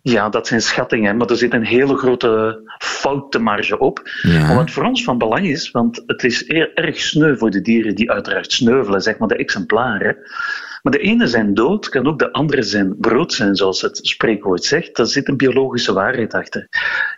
Ja, 0.03 0.29
dat 0.29 0.47
zijn 0.47 0.63
schattingen, 0.63 1.17
maar 1.17 1.27
er 1.27 1.37
zit 1.37 1.53
een 1.53 1.65
hele 1.65 1.97
grote 1.97 2.61
foutenmarge 2.79 3.79
op. 3.79 4.01
Ja. 4.23 4.55
Wat 4.55 4.71
voor 4.71 4.85
ons 4.85 5.05
van 5.05 5.19
belang 5.19 5.47
is, 5.47 5.71
want 5.71 6.03
het 6.07 6.25
is 6.25 6.47
erg 6.75 7.01
sneu 7.01 7.37
voor 7.37 7.51
de 7.51 7.61
dieren 7.61 7.95
die 7.95 8.11
uiteraard 8.11 8.53
sneuvelen, 8.53 9.01
zeg 9.01 9.19
maar 9.19 9.29
de 9.29 9.37
exemplaren. 9.37 10.17
Maar 10.83 10.93
de 10.93 10.99
ene 10.99 11.27
zijn 11.27 11.55
dood, 11.55 11.89
kan 11.89 12.07
ook 12.07 12.19
de 12.19 12.33
andere 12.33 12.63
zijn 12.63 12.97
brood 12.99 13.33
zijn, 13.33 13.57
zoals 13.57 13.83
het 13.83 13.99
spreekwoord 14.03 14.65
zegt. 14.65 14.97
Daar 14.97 15.07
zit 15.07 15.29
een 15.29 15.37
biologische 15.37 15.93
waarheid 15.93 16.35
achter. 16.35 16.67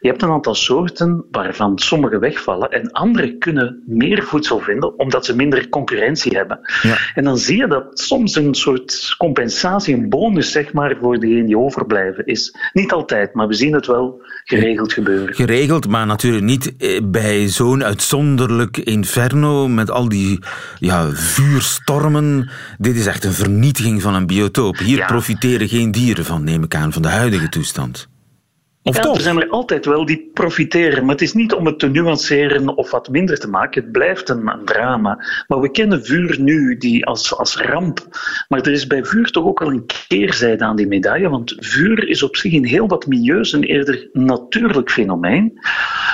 Je 0.00 0.08
hebt 0.08 0.22
een 0.22 0.30
aantal 0.30 0.54
soorten 0.54 1.24
waarvan 1.30 1.78
sommige 1.78 2.18
wegvallen 2.18 2.70
en 2.70 2.92
andere 2.92 3.38
kunnen 3.38 3.82
meer 3.86 4.22
voedsel 4.22 4.58
vinden 4.58 4.98
omdat 4.98 5.24
ze 5.24 5.36
minder 5.36 5.68
concurrentie 5.68 6.36
hebben. 6.36 6.60
Ja. 6.82 6.98
En 7.14 7.24
dan 7.24 7.38
zie 7.38 7.56
je 7.56 7.66
dat 7.66 7.98
soms 7.98 8.36
een 8.36 8.54
soort 8.54 9.14
compensatie, 9.18 9.94
een 9.94 10.08
bonus 10.08 10.52
zeg 10.52 10.72
maar, 10.72 10.96
voor 11.00 11.18
degenen 11.18 11.46
die 11.46 11.58
overblijven 11.58 12.26
is. 12.26 12.54
Niet 12.72 12.92
altijd, 12.92 13.34
maar 13.34 13.46
we 13.48 13.54
zien 13.54 13.74
het 13.74 13.86
wel 13.86 14.22
geregeld 14.44 14.92
gebeuren. 14.92 15.34
Geregeld, 15.34 15.88
maar 15.88 16.06
natuurlijk 16.06 16.44
niet 16.44 16.76
eh, 16.76 17.00
bij 17.04 17.48
zo'n 17.48 17.84
uitzonderlijk 17.84 18.76
inferno 18.76 19.68
met 19.68 19.90
al 19.90 20.08
die 20.08 20.38
ja, 20.78 21.10
vuurstormen. 21.12 22.50
Dit 22.78 22.96
is 22.96 23.06
echt 23.06 23.24
een 23.24 23.32
vernietiging 23.58 24.02
van 24.02 24.14
een 24.14 24.26
biotoop. 24.26 24.76
Hier 24.76 25.04
profiteren 25.04 25.68
geen 25.68 25.90
dieren 25.90 26.24
van, 26.24 26.44
neem 26.44 26.62
ik 26.62 26.74
aan, 26.74 26.92
van 26.92 27.02
de 27.02 27.08
huidige 27.08 27.48
toestand. 27.48 28.08
Of 28.82 28.96
ja, 28.96 29.02
toch? 29.02 29.16
Er 29.16 29.22
zijn 29.22 29.40
er 29.40 29.48
altijd 29.48 29.84
wel 29.84 30.04
die 30.04 30.30
profiteren, 30.34 31.02
maar 31.04 31.14
het 31.14 31.22
is 31.22 31.32
niet 31.32 31.52
om 31.52 31.66
het 31.66 31.78
te 31.78 31.88
nuanceren 31.88 32.76
of 32.76 32.90
wat 32.90 33.08
minder 33.08 33.38
te 33.38 33.48
maken. 33.48 33.82
Het 33.82 33.92
blijft 33.92 34.28
een, 34.28 34.46
een 34.46 34.64
drama. 34.64 35.24
Maar 35.46 35.60
we 35.60 35.70
kennen 35.70 36.04
vuur 36.04 36.40
nu 36.40 36.76
die 36.76 37.06
als, 37.06 37.36
als 37.36 37.56
ramp. 37.56 38.06
Maar 38.48 38.60
er 38.60 38.72
is 38.72 38.86
bij 38.86 39.04
vuur 39.04 39.30
toch 39.30 39.44
ook 39.44 39.58
wel 39.58 39.70
een 39.70 39.86
keerzijde 40.08 40.64
aan 40.64 40.76
die 40.76 40.86
medaille, 40.86 41.28
want 41.28 41.54
vuur 41.58 42.08
is 42.08 42.22
op 42.22 42.36
zich 42.36 42.52
in 42.52 42.64
heel 42.64 42.86
wat 42.88 43.06
milieus 43.06 43.52
een 43.52 43.62
eerder 43.62 44.08
natuurlijk 44.12 44.90
fenomeen. 44.90 45.58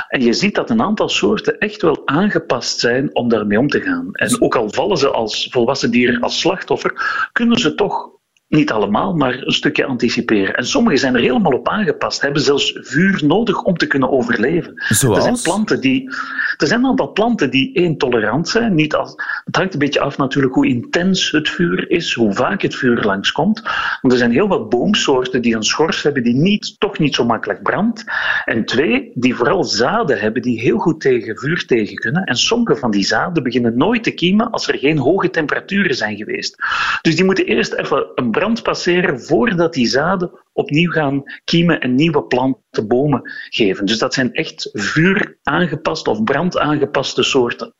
En 0.08 0.20
je 0.22 0.32
ziet 0.32 0.54
dat 0.54 0.70
een 0.70 0.82
aantal 0.82 1.08
soorten 1.08 1.58
echt 1.58 1.82
wel 1.82 2.02
aangepast 2.04 2.78
zijn 2.78 3.14
om 3.14 3.28
daarmee 3.28 3.58
om 3.58 3.68
te 3.68 3.80
gaan. 3.80 4.08
En 4.12 4.42
ook 4.42 4.56
al 4.56 4.70
vallen 4.70 4.96
ze 4.96 5.08
als 5.08 5.48
volwassen 5.50 5.90
dieren 5.90 6.20
als 6.20 6.40
slachtoffer, 6.40 7.28
kunnen 7.32 7.58
ze 7.58 7.74
toch 7.74 8.13
niet 8.48 8.70
allemaal, 8.70 9.14
maar 9.14 9.42
een 9.42 9.52
stukje 9.52 9.84
anticiperen. 9.84 10.56
En 10.56 10.66
sommige 10.66 10.96
zijn 10.96 11.14
er 11.14 11.20
helemaal 11.20 11.52
op 11.52 11.68
aangepast, 11.68 12.20
hebben 12.20 12.42
zelfs 12.42 12.78
vuur 12.80 13.24
nodig 13.24 13.62
om 13.62 13.76
te 13.76 13.86
kunnen 13.86 14.10
overleven. 14.10 14.72
Zoals? 14.88 15.16
Er 15.16 15.22
zijn, 15.22 15.42
planten 15.42 15.80
die, 15.80 16.10
er 16.56 16.66
zijn 16.66 16.80
een 16.80 16.86
aantal 16.86 17.12
planten 17.12 17.50
die 17.50 17.74
één 17.74 17.98
tolerant 17.98 18.48
zijn. 18.48 18.74
Niet 18.74 18.94
als, 18.94 19.14
het 19.44 19.56
hangt 19.56 19.72
een 19.72 19.78
beetje 19.78 20.00
af 20.00 20.16
natuurlijk 20.16 20.54
hoe 20.54 20.66
intens 20.66 21.30
het 21.30 21.48
vuur 21.48 21.90
is, 21.90 22.14
hoe 22.14 22.32
vaak 22.32 22.62
het 22.62 22.74
vuur 22.74 23.02
langskomt. 23.02 23.62
Want 24.00 24.12
er 24.12 24.18
zijn 24.18 24.32
heel 24.32 24.48
wat 24.48 24.68
boomsoorten 24.68 25.42
die 25.42 25.54
een 25.54 25.62
schors 25.62 26.02
hebben 26.02 26.22
die 26.22 26.36
niet, 26.36 26.74
toch 26.78 26.98
niet 26.98 27.14
zo 27.14 27.24
makkelijk 27.24 27.62
brandt. 27.62 28.04
En 28.44 28.64
twee, 28.64 29.10
die 29.14 29.34
vooral 29.34 29.64
zaden 29.64 30.18
hebben 30.18 30.42
die 30.42 30.60
heel 30.60 30.78
goed 30.78 31.00
tegen 31.00 31.38
vuur 31.38 31.66
tegen 31.66 31.96
kunnen. 31.96 32.24
En 32.24 32.36
sommige 32.36 32.76
van 32.76 32.90
die 32.90 33.04
zaden 33.04 33.42
beginnen 33.42 33.76
nooit 33.76 34.02
te 34.02 34.10
kiemen 34.10 34.50
als 34.50 34.68
er 34.68 34.78
geen 34.78 34.98
hoge 34.98 35.30
temperaturen 35.30 35.94
zijn 35.94 36.16
geweest. 36.16 36.56
Dus 37.00 37.16
die 37.16 37.24
moeten 37.24 37.46
eerst 37.46 37.72
even 37.72 38.06
een 38.14 38.30
brand 38.34 38.62
passeren 38.62 39.20
voordat 39.20 39.72
die 39.72 39.86
zaden 39.86 40.30
opnieuw 40.52 40.90
gaan 40.90 41.22
kiemen 41.44 41.80
en 41.80 41.94
nieuwe 41.94 42.22
planten, 42.22 42.88
bomen 42.88 43.22
geven. 43.48 43.86
Dus 43.86 43.98
dat 43.98 44.14
zijn 44.14 44.32
echt 44.32 44.68
vuur 44.72 45.36
aangepaste 45.42 46.10
of 46.10 46.22
brand 46.22 46.58
aangepaste 46.58 47.22
soorten. 47.22 47.74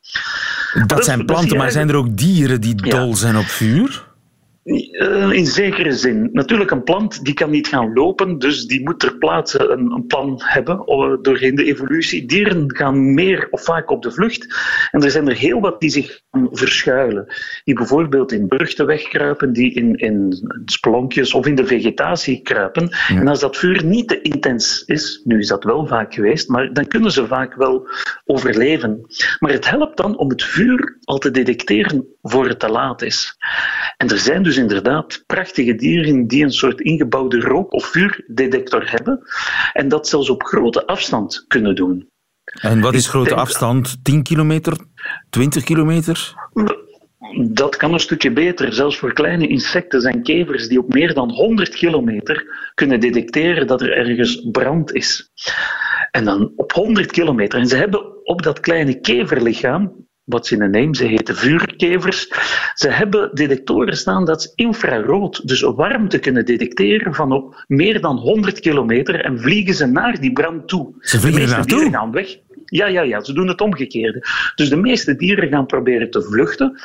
Dat, 0.87 1.05
zijn 1.05 1.25
planten, 1.25 1.57
maar 1.57 1.71
zijn 1.71 1.89
er 1.89 1.95
ook 1.95 2.17
dieren 2.17 2.61
die 2.61 2.75
dol 2.75 3.15
zijn 3.15 3.37
op 3.37 3.45
vuur? 3.45 4.14
Eh, 4.65 5.31
in 5.31 5.45
zekere 5.45 5.91
zin. 5.91 6.29
Natuurlijk, 6.31 6.71
een 6.71 6.83
plant 6.83 7.23
die 7.25 7.33
kan 7.33 7.49
niet 7.49 7.67
gaan 7.67 7.93
lopen, 7.93 8.39
dus 8.39 8.65
die 8.65 8.83
moet 8.83 8.99
ter 8.99 9.17
plaatse 9.17 9.69
een, 9.69 9.91
een 9.91 10.05
plan 10.05 10.41
hebben 10.43 10.79
eh, 10.85 11.13
doorheen 11.21 11.55
de 11.55 11.63
evolutie. 11.63 12.25
Dieren 12.25 12.75
gaan 12.75 13.13
meer 13.13 13.47
of 13.49 13.63
vaak 13.63 13.89
op 13.89 14.01
de 14.01 14.11
vlucht. 14.11 14.55
En 14.91 15.03
er 15.03 15.11
zijn 15.11 15.29
er 15.29 15.35
heel 15.35 15.59
wat 15.59 15.79
die 15.79 15.89
zich 15.89 16.21
verschuilen. 16.51 17.25
Die 17.63 17.75
bijvoorbeeld 17.75 18.31
in 18.31 18.47
burchten 18.47 18.85
wegkruipen, 18.85 19.53
die 19.53 19.73
in, 19.73 19.95
in 19.95 20.37
spelonkjes 20.65 21.33
of 21.33 21.45
in 21.45 21.55
de 21.55 21.65
vegetatie 21.65 22.41
kruipen. 22.41 22.89
En 23.07 23.27
als 23.27 23.39
dat 23.39 23.57
vuur 23.57 23.83
niet 23.83 24.07
te 24.07 24.21
intens 24.21 24.83
is, 24.85 25.21
nu 25.23 25.39
is 25.39 25.47
dat 25.47 25.63
wel 25.63 25.87
vaak 25.87 26.13
geweest, 26.13 26.49
maar 26.49 26.73
dan 26.73 26.87
kunnen 26.87 27.11
ze 27.11 27.27
vaak 27.27 27.55
wel 27.55 27.87
overleven. 28.25 29.05
Maar 29.39 29.51
het 29.51 29.69
helpt 29.69 29.97
dan 29.97 30.17
om 30.17 30.29
het 30.29 30.43
vuur 30.43 30.97
al 31.03 31.17
te 31.17 31.31
detecteren 31.31 32.14
voor 32.29 32.47
het 32.47 32.59
te 32.59 32.69
laat 32.69 33.01
is. 33.01 33.37
En 33.97 34.09
er 34.09 34.17
zijn 34.17 34.43
dus 34.43 34.57
inderdaad 34.57 35.23
prachtige 35.25 35.75
dieren 35.75 36.27
die 36.27 36.43
een 36.43 36.51
soort 36.51 36.81
ingebouwde 36.81 37.39
rook- 37.39 37.73
of 37.73 37.85
vuurdetector 37.85 38.91
hebben 38.91 39.21
en 39.73 39.87
dat 39.87 40.07
zelfs 40.07 40.29
op 40.29 40.43
grote 40.43 40.87
afstand 40.87 41.45
kunnen 41.47 41.75
doen. 41.75 42.09
En 42.61 42.81
wat 42.81 42.93
is 42.93 43.07
grote 43.07 43.35
afstand? 43.35 43.97
10 44.03 44.23
kilometer? 44.23 44.77
20 45.29 45.63
kilometer? 45.63 46.33
Dat 47.49 47.75
kan 47.75 47.93
een 47.93 47.99
stukje 47.99 48.31
beter. 48.31 48.73
Zelfs 48.73 48.97
voor 48.97 49.13
kleine 49.13 49.47
insecten 49.47 50.01
zijn 50.01 50.23
kevers 50.23 50.67
die 50.67 50.79
op 50.79 50.93
meer 50.93 51.13
dan 51.13 51.31
100 51.31 51.75
kilometer 51.75 52.45
kunnen 52.73 52.99
detecteren 52.99 53.67
dat 53.67 53.81
er 53.81 53.91
ergens 53.91 54.47
brand 54.51 54.93
is. 54.93 55.31
En 56.11 56.25
dan 56.25 56.53
op 56.55 56.71
100 56.71 57.11
kilometer. 57.11 57.59
En 57.59 57.67
ze 57.67 57.75
hebben 57.75 58.25
op 58.25 58.43
dat 58.43 58.59
kleine 58.59 58.99
keverlichaam 58.99 60.04
wat 60.25 60.47
ze 60.47 60.53
in 60.53 60.59
de 60.59 60.67
neem, 60.67 60.93
ze 60.93 61.05
heten 61.05 61.35
vuurkevers. 61.35 62.27
Ze 62.73 62.89
hebben 62.89 63.29
detectoren 63.33 63.97
staan 63.97 64.25
dat 64.25 64.41
ze 64.41 64.51
infrarood, 64.55 65.47
dus 65.47 65.61
warmte 65.61 66.19
kunnen 66.19 66.45
detecteren 66.45 67.13
van 67.13 67.31
op 67.31 67.63
meer 67.67 68.01
dan 68.01 68.17
100 68.17 68.59
kilometer 68.59 69.25
en 69.25 69.39
vliegen 69.39 69.73
ze 69.73 69.85
naar 69.85 70.19
die 70.19 70.31
brand 70.31 70.67
toe. 70.67 70.93
Ze 70.99 71.19
vliegen 71.19 71.41
de 71.41 71.47
meeste 71.47 71.75
dieren 71.75 71.91
gaan 71.91 72.11
weg. 72.11 72.37
Ja, 72.65 72.87
ja, 72.87 73.01
ja, 73.01 73.23
ze 73.23 73.33
doen 73.33 73.47
het 73.47 73.61
omgekeerde. 73.61 74.23
Dus 74.55 74.69
de 74.69 74.75
meeste 74.75 75.15
dieren 75.15 75.49
gaan 75.49 75.65
proberen 75.65 76.09
te 76.09 76.21
vluchten. 76.21 76.79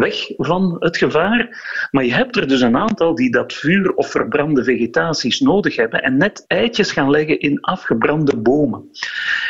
Weg 0.00 0.32
van 0.36 0.76
het 0.78 0.96
gevaar. 0.96 1.48
Maar 1.90 2.04
je 2.04 2.14
hebt 2.14 2.36
er 2.36 2.48
dus 2.48 2.60
een 2.60 2.76
aantal 2.76 3.14
die 3.14 3.30
dat 3.30 3.52
vuur 3.52 3.94
of 3.94 4.10
verbrande 4.10 4.64
vegetaties 4.64 5.40
nodig 5.40 5.76
hebben 5.76 6.02
en 6.02 6.16
net 6.16 6.44
eitjes 6.46 6.92
gaan 6.92 7.10
leggen 7.10 7.40
in 7.40 7.60
afgebrande 7.60 8.36
bomen. 8.36 8.88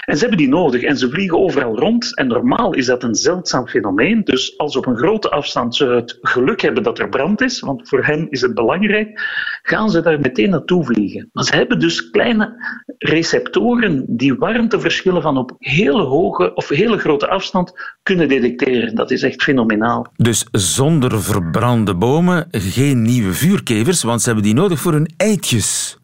En 0.01 0.15
ze 0.15 0.21
hebben 0.21 0.39
die 0.39 0.49
nodig 0.49 0.83
en 0.83 0.97
ze 0.97 1.11
vliegen 1.11 1.39
overal 1.39 1.79
rond. 1.79 2.17
En 2.17 2.27
normaal 2.27 2.75
is 2.75 2.87
dat 2.87 3.03
een 3.03 3.15
zeldzaam 3.15 3.69
fenomeen. 3.69 4.25
Dus 4.25 4.59
als 4.59 4.77
op 4.77 4.87
een 4.87 4.97
grote 4.97 5.31
afstand 5.31 5.77
ze 5.77 5.87
het 5.87 6.19
geluk 6.21 6.61
hebben 6.61 6.83
dat 6.83 6.99
er 6.99 7.09
brand 7.09 7.41
is, 7.41 7.61
want 7.61 7.89
voor 7.89 8.05
hen 8.05 8.31
is 8.31 8.41
het 8.41 8.55
belangrijk, 8.55 9.21
gaan 9.63 9.91
ze 9.91 10.01
daar 10.01 10.21
meteen 10.21 10.51
naartoe 10.51 10.85
vliegen. 10.85 11.29
Maar 11.33 11.45
ze 11.45 11.55
hebben 11.55 11.79
dus 11.79 12.11
kleine 12.11 12.83
receptoren 12.99 14.05
die 14.09 14.35
warmteverschillen 14.35 15.23
van 15.23 15.37
op 15.37 15.55
hele 15.59 16.03
hoge 16.03 16.55
of 16.55 16.69
hele 16.69 16.99
grote 16.99 17.29
afstand 17.29 17.73
kunnen 18.03 18.29
detecteren. 18.29 18.95
Dat 18.95 19.11
is 19.11 19.23
echt 19.23 19.43
fenomenaal. 19.43 20.07
Dus 20.17 20.34
zonder 20.51 21.23
verbrande 21.23 21.95
bomen 21.95 22.49
geen 22.51 23.03
nieuwe 23.03 23.33
vuurkevers, 23.33 24.03
want 24.03 24.21
ze 24.21 24.27
hebben 24.27 24.45
die 24.45 24.55
nodig 24.55 24.81
voor 24.81 24.93
hun 24.93 25.13
eitjes. 25.17 25.99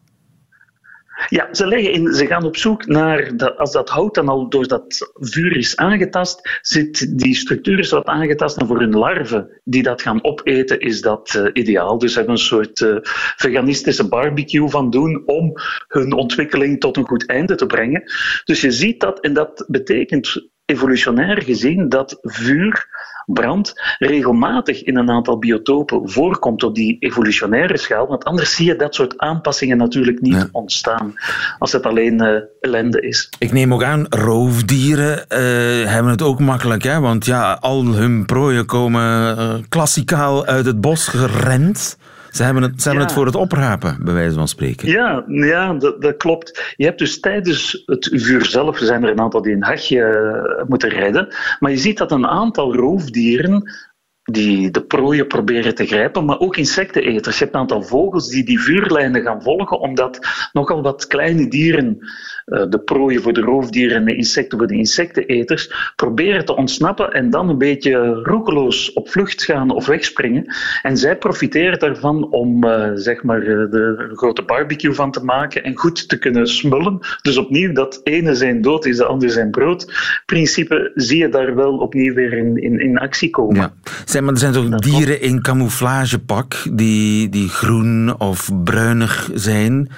Ja, 1.28 1.54
ze, 1.54 1.66
leggen 1.66 1.92
in, 1.92 2.14
ze 2.14 2.26
gaan 2.26 2.44
op 2.44 2.56
zoek 2.56 2.86
naar, 2.86 3.32
als 3.56 3.72
dat 3.72 3.88
hout 3.88 4.14
dan 4.14 4.28
al 4.28 4.48
door 4.48 4.66
dat 4.66 5.12
vuur 5.14 5.56
is 5.56 5.76
aangetast, 5.76 6.58
zit 6.62 7.18
die 7.18 7.34
structuur 7.34 7.78
is 7.78 7.90
wat 7.90 8.06
aangetast 8.06 8.56
en 8.56 8.66
voor 8.66 8.78
hun 8.78 8.96
larven 8.96 9.60
die 9.64 9.82
dat 9.82 10.02
gaan 10.02 10.24
opeten 10.24 10.80
is 10.80 11.00
dat 11.00 11.34
uh, 11.36 11.50
ideaal. 11.52 11.98
Dus 11.98 12.12
ze 12.12 12.18
hebben 12.18 12.34
een 12.34 12.42
soort 12.42 12.80
uh, 12.80 12.96
veganistische 13.36 14.08
barbecue 14.08 14.68
van 14.68 14.90
doen 14.90 15.22
om 15.26 15.52
hun 15.88 16.12
ontwikkeling 16.12 16.80
tot 16.80 16.96
een 16.96 17.06
goed 17.06 17.26
einde 17.26 17.54
te 17.54 17.66
brengen. 17.66 18.02
Dus 18.44 18.60
je 18.60 18.70
ziet 18.70 19.00
dat 19.00 19.20
en 19.20 19.32
dat 19.32 19.64
betekent 19.68 20.48
evolutionair 20.70 21.42
gezien 21.42 21.88
dat 21.88 22.18
vuur 22.22 22.88
brand 23.26 23.72
regelmatig 23.98 24.82
in 24.82 24.96
een 24.96 25.10
aantal 25.10 25.38
biotopen 25.38 26.10
voorkomt 26.10 26.62
op 26.62 26.74
die 26.74 26.96
evolutionaire 27.00 27.78
schaal. 27.78 28.06
Want 28.06 28.24
anders 28.24 28.54
zie 28.54 28.66
je 28.66 28.76
dat 28.76 28.94
soort 28.94 29.18
aanpassingen 29.18 29.76
natuurlijk 29.76 30.20
niet 30.20 30.48
ontstaan 30.52 31.14
als 31.58 31.72
het 31.72 31.86
alleen 31.86 32.22
uh, 32.22 32.40
ellende 32.60 33.00
is. 33.00 33.28
Ik 33.38 33.52
neem 33.52 33.74
ook 33.74 33.82
aan, 33.82 34.06
roofdieren 34.08 35.24
uh, 35.28 35.90
hebben 35.90 36.10
het 36.10 36.22
ook 36.22 36.40
makkelijk. 36.40 36.82
Hè? 36.82 37.00
Want 37.00 37.24
ja, 37.24 37.58
al 37.60 37.84
hun 37.86 38.26
prooien 38.26 38.66
komen 38.66 39.38
uh, 39.38 39.54
klassikaal 39.68 40.46
uit 40.46 40.66
het 40.66 40.80
bos 40.80 41.08
gerend. 41.08 41.98
Ze 42.30 42.42
hebben 42.42 42.62
het, 42.62 42.82
ze 42.82 42.88
hebben 42.88 43.06
het 43.06 43.14
voor 43.14 43.26
het 43.26 43.36
oprapen, 43.36 43.98
bij 44.04 44.14
wijze 44.14 44.34
van 44.34 44.48
spreken. 44.48 44.88
Ja, 44.88 45.24
ja 45.26 45.74
dat, 45.74 46.02
dat, 46.02 46.16
klopt. 46.16 46.74
Je 46.76 46.84
hebt 46.84 46.98
dus 46.98 47.20
tijdens 47.20 47.82
het 47.86 48.08
vuur 48.12 48.44
zelf, 48.44 48.78
zijn 48.78 49.02
er 49.02 49.10
een 49.10 49.20
aantal 49.20 49.42
die 49.42 49.54
een 49.54 49.62
hachje 49.62 50.64
moeten 50.68 50.88
redden. 50.88 51.34
Maar 51.58 51.70
je 51.70 51.76
ziet 51.76 51.98
dat 51.98 52.12
een 52.12 52.26
aantal 52.26 52.74
roofdieren 52.74 53.70
die 54.22 54.70
de 54.70 54.82
prooien 54.82 55.26
proberen 55.26 55.74
te 55.74 55.86
grijpen, 55.86 56.24
maar 56.24 56.38
ook 56.38 56.56
insecteneters. 56.56 57.38
Je 57.38 57.44
hebt 57.44 57.54
een 57.54 57.60
aantal 57.60 57.82
vogels 57.82 58.28
die 58.28 58.44
die 58.44 58.60
vuurlijnen 58.60 59.22
gaan 59.22 59.42
volgen, 59.42 59.80
omdat 59.80 60.18
nogal 60.52 60.82
wat 60.82 61.06
kleine 61.06 61.48
dieren, 61.48 61.98
de 62.68 62.80
prooien 62.84 63.22
voor 63.22 63.32
de 63.32 63.40
roofdieren 63.40 63.96
en 63.96 64.04
de 64.04 64.16
insecten 64.16 64.58
voor 64.58 64.66
de 64.66 64.76
insecteneters, 64.76 65.92
proberen 65.96 66.44
te 66.44 66.56
ontsnappen 66.56 67.12
en 67.12 67.30
dan 67.30 67.48
een 67.48 67.58
beetje 67.58 68.20
roekeloos 68.22 68.92
op 68.92 69.08
vlucht 69.08 69.44
gaan 69.44 69.70
of 69.70 69.86
wegspringen. 69.86 70.54
En 70.82 70.96
zij 70.96 71.16
profiteren 71.16 71.78
daarvan 71.78 72.30
om 72.30 72.64
zeg 72.94 73.22
maar 73.22 73.40
de 73.40 74.10
grote 74.14 74.42
barbecue 74.42 74.94
van 74.94 75.10
te 75.10 75.24
maken 75.24 75.64
en 75.64 75.76
goed 75.76 76.08
te 76.08 76.18
kunnen 76.18 76.46
smullen. 76.46 76.98
Dus 77.22 77.36
opnieuw, 77.36 77.72
dat 77.72 78.00
ene 78.04 78.34
zijn 78.34 78.62
dood 78.62 78.86
is 78.86 78.96
de 78.96 79.04
ander 79.04 79.30
zijn 79.30 79.50
brood. 79.50 79.92
Principe 80.26 80.92
zie 80.94 81.18
je 81.18 81.28
daar 81.28 81.54
wel 81.54 81.76
opnieuw 81.76 82.14
weer 82.14 82.32
in, 82.32 82.56
in, 82.56 82.80
in 82.80 82.98
actie 82.98 83.30
komen. 83.30 83.56
Ja. 83.56 83.72
Zeg, 84.04 84.22
maar 84.22 84.32
er 84.32 84.38
zijn 84.38 84.52
toch 84.52 84.68
dieren 84.68 85.20
in 85.20 85.42
camouflagepak 85.42 86.54
die, 86.72 87.28
die 87.28 87.48
groen 87.48 88.18
of 88.18 88.50
bruinig 88.64 89.30
zijn. 89.34 89.88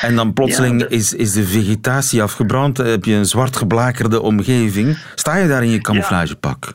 En 0.00 0.16
dan 0.16 0.32
plotseling 0.32 0.80
ja, 0.80 0.88
de... 0.88 0.94
is, 0.94 1.12
is 1.12 1.32
de 1.32 1.46
vegetatie 1.46 2.22
afgebrand. 2.22 2.76
Heb 2.76 3.04
je 3.04 3.14
een 3.14 3.26
zwart 3.26 3.56
geblakerde 3.56 4.20
omgeving. 4.20 4.98
Sta 5.14 5.36
je 5.36 5.48
daar 5.48 5.62
in 5.62 5.70
je 5.70 5.80
camouflagepak? 5.80 6.74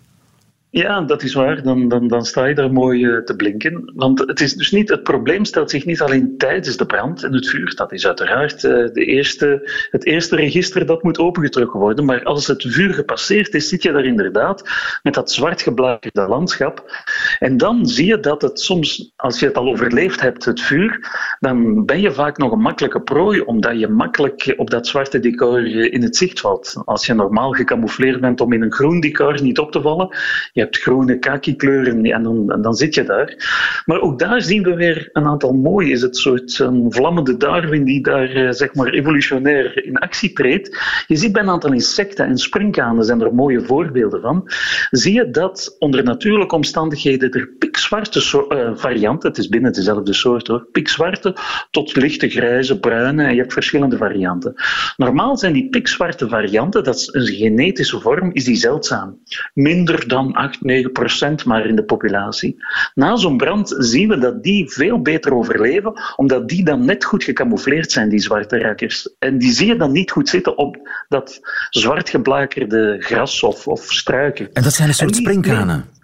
Ja. 0.75 0.85
Ja, 0.85 1.01
dat 1.01 1.23
is 1.23 1.33
waar. 1.33 1.63
Dan, 1.63 1.87
dan, 1.87 2.07
dan 2.07 2.25
sta 2.25 2.45
je 2.45 2.55
daar 2.55 2.71
mooi 2.71 3.05
uh, 3.05 3.23
te 3.23 3.35
blinken. 3.35 3.91
Want 3.95 4.19
het, 4.19 4.41
is 4.41 4.53
dus 4.53 4.71
niet, 4.71 4.89
het 4.89 5.03
probleem 5.03 5.45
stelt 5.45 5.69
zich 5.69 5.85
niet 5.85 6.01
alleen 6.01 6.37
tijdens 6.37 6.77
de 6.77 6.85
brand 6.85 7.23
en 7.23 7.33
het 7.33 7.49
vuur. 7.49 7.75
Dat 7.75 7.91
is 7.91 8.07
uiteraard 8.07 8.63
uh, 8.63 8.71
de 8.71 9.05
eerste, 9.05 9.71
het 9.91 10.05
eerste 10.05 10.35
register 10.35 10.85
dat 10.85 11.03
moet 11.03 11.19
opengetrokken 11.19 11.79
worden. 11.79 12.05
Maar 12.05 12.23
als 12.23 12.47
het 12.47 12.65
vuur 12.67 12.93
gepasseerd 12.93 13.53
is, 13.53 13.69
zit 13.69 13.83
je 13.83 13.91
daar 13.91 14.05
inderdaad 14.05 14.69
met 15.03 15.13
dat 15.13 15.31
zwart 15.31 15.61
geblakerde 15.61 16.27
landschap. 16.27 17.03
En 17.39 17.57
dan 17.57 17.85
zie 17.85 18.05
je 18.05 18.19
dat 18.19 18.41
het 18.41 18.59
soms, 18.59 19.13
als 19.15 19.39
je 19.39 19.45
het 19.45 19.57
al 19.57 19.67
overleefd 19.67 20.21
hebt, 20.21 20.45
het 20.45 20.61
vuur, 20.61 20.99
dan 21.39 21.85
ben 21.85 22.01
je 22.01 22.11
vaak 22.11 22.37
nog 22.37 22.51
een 22.51 22.61
makkelijke 22.61 23.01
prooi, 23.01 23.41
omdat 23.41 23.79
je 23.79 23.87
makkelijk 23.87 24.53
op 24.57 24.69
dat 24.69 24.87
zwarte 24.87 25.19
decor 25.19 25.65
in 25.91 26.03
het 26.03 26.15
zicht 26.15 26.39
valt. 26.39 26.81
Als 26.85 27.05
je 27.05 27.13
normaal 27.13 27.51
gecamoufleerd 27.51 28.21
bent 28.21 28.41
om 28.41 28.53
in 28.53 28.61
een 28.61 28.73
groen 28.73 28.99
decor 28.99 29.41
niet 29.41 29.59
op 29.59 29.71
te 29.71 29.81
vallen, 29.81 30.17
je 30.51 30.64
hebt 30.65 30.77
groene 30.77 31.19
kaki-kleuren 31.19 32.05
en 32.05 32.23
dan, 32.23 32.61
dan 32.61 32.73
zit 32.73 32.95
je 32.95 33.03
daar. 33.03 33.33
Maar 33.85 34.01
ook 34.01 34.19
daar 34.19 34.41
zien 34.41 34.63
we 34.63 34.73
weer 34.75 35.09
een 35.13 35.25
aantal 35.25 35.53
mooie. 35.53 35.91
Is 35.91 36.01
het 36.01 36.17
soort 36.17 36.59
een 36.59 36.85
vlammende 36.89 37.37
Darwin 37.37 37.83
die 37.83 38.01
daar 38.01 38.53
zeg 38.53 38.73
maar 38.73 38.89
evolutionair 38.89 39.85
in 39.85 39.97
actie 39.97 40.33
treedt. 40.33 40.77
Je 41.07 41.15
ziet 41.15 41.31
bij 41.31 41.41
een 41.41 41.49
aantal 41.49 41.73
insecten 41.73 42.25
en 42.25 42.37
springkanen 42.37 43.03
zijn 43.03 43.21
er 43.21 43.35
mooie 43.35 43.61
voorbeelden 43.61 44.21
van. 44.21 44.49
Zie 44.91 45.13
je 45.13 45.29
dat 45.29 45.75
onder 45.79 46.03
natuurlijke 46.03 46.55
omstandigheden 46.55 47.31
er 47.31 47.47
pikzwarte 47.59 48.47
uh, 48.49 48.71
varianten, 48.75 49.29
het 49.29 49.37
is 49.37 49.47
binnen 49.47 49.73
dezelfde 49.73 50.13
soort 50.13 50.47
hoor, 50.47 50.67
pikzwarte 50.71 51.35
tot 51.71 51.95
lichte 51.95 52.29
grijze, 52.29 52.79
bruine 52.79 53.23
en 53.23 53.33
je 53.33 53.39
hebt 53.39 53.53
verschillende 53.53 53.97
varianten. 53.97 54.53
Normaal 54.97 55.37
zijn 55.37 55.53
die 55.53 55.69
pikzwarte 55.69 56.27
varianten, 56.27 56.83
dat 56.83 56.95
is 56.95 57.09
een 57.11 57.25
genetische 57.25 57.99
vorm, 57.99 58.29
is 58.33 58.43
die 58.43 58.55
zeldzaam. 58.55 59.19
Minder 59.53 60.07
dan 60.07 60.35
8, 60.55 60.63
9 60.63 60.91
procent 60.91 61.45
maar 61.45 61.65
in 61.65 61.75
de 61.75 61.83
populatie. 61.83 62.63
Na 62.93 63.15
zo'n 63.15 63.37
brand 63.37 63.75
zien 63.77 64.09
we 64.09 64.17
dat 64.17 64.43
die 64.43 64.69
veel 64.69 65.01
beter 65.01 65.33
overleven, 65.33 65.93
omdat 66.15 66.49
die 66.49 66.63
dan 66.63 66.85
net 66.85 67.05
goed 67.05 67.23
gecamoufleerd 67.23 67.91
zijn, 67.91 68.09
die 68.09 68.19
zwarte 68.19 68.59
rakkers. 68.59 69.15
En 69.19 69.37
die 69.37 69.51
zie 69.51 69.67
je 69.67 69.75
dan 69.75 69.91
niet 69.91 70.11
goed 70.11 70.29
zitten 70.29 70.57
op 70.57 70.89
dat 71.09 71.39
zwart 71.69 72.09
geblakerde 72.09 72.95
gras 72.99 73.43
of, 73.43 73.67
of 73.67 73.81
struiken. 73.81 74.49
En 74.53 74.63
dat 74.63 74.73
zijn 74.73 74.87
een 74.87 74.93
soort 74.93 75.15
springkanen? 75.15 75.94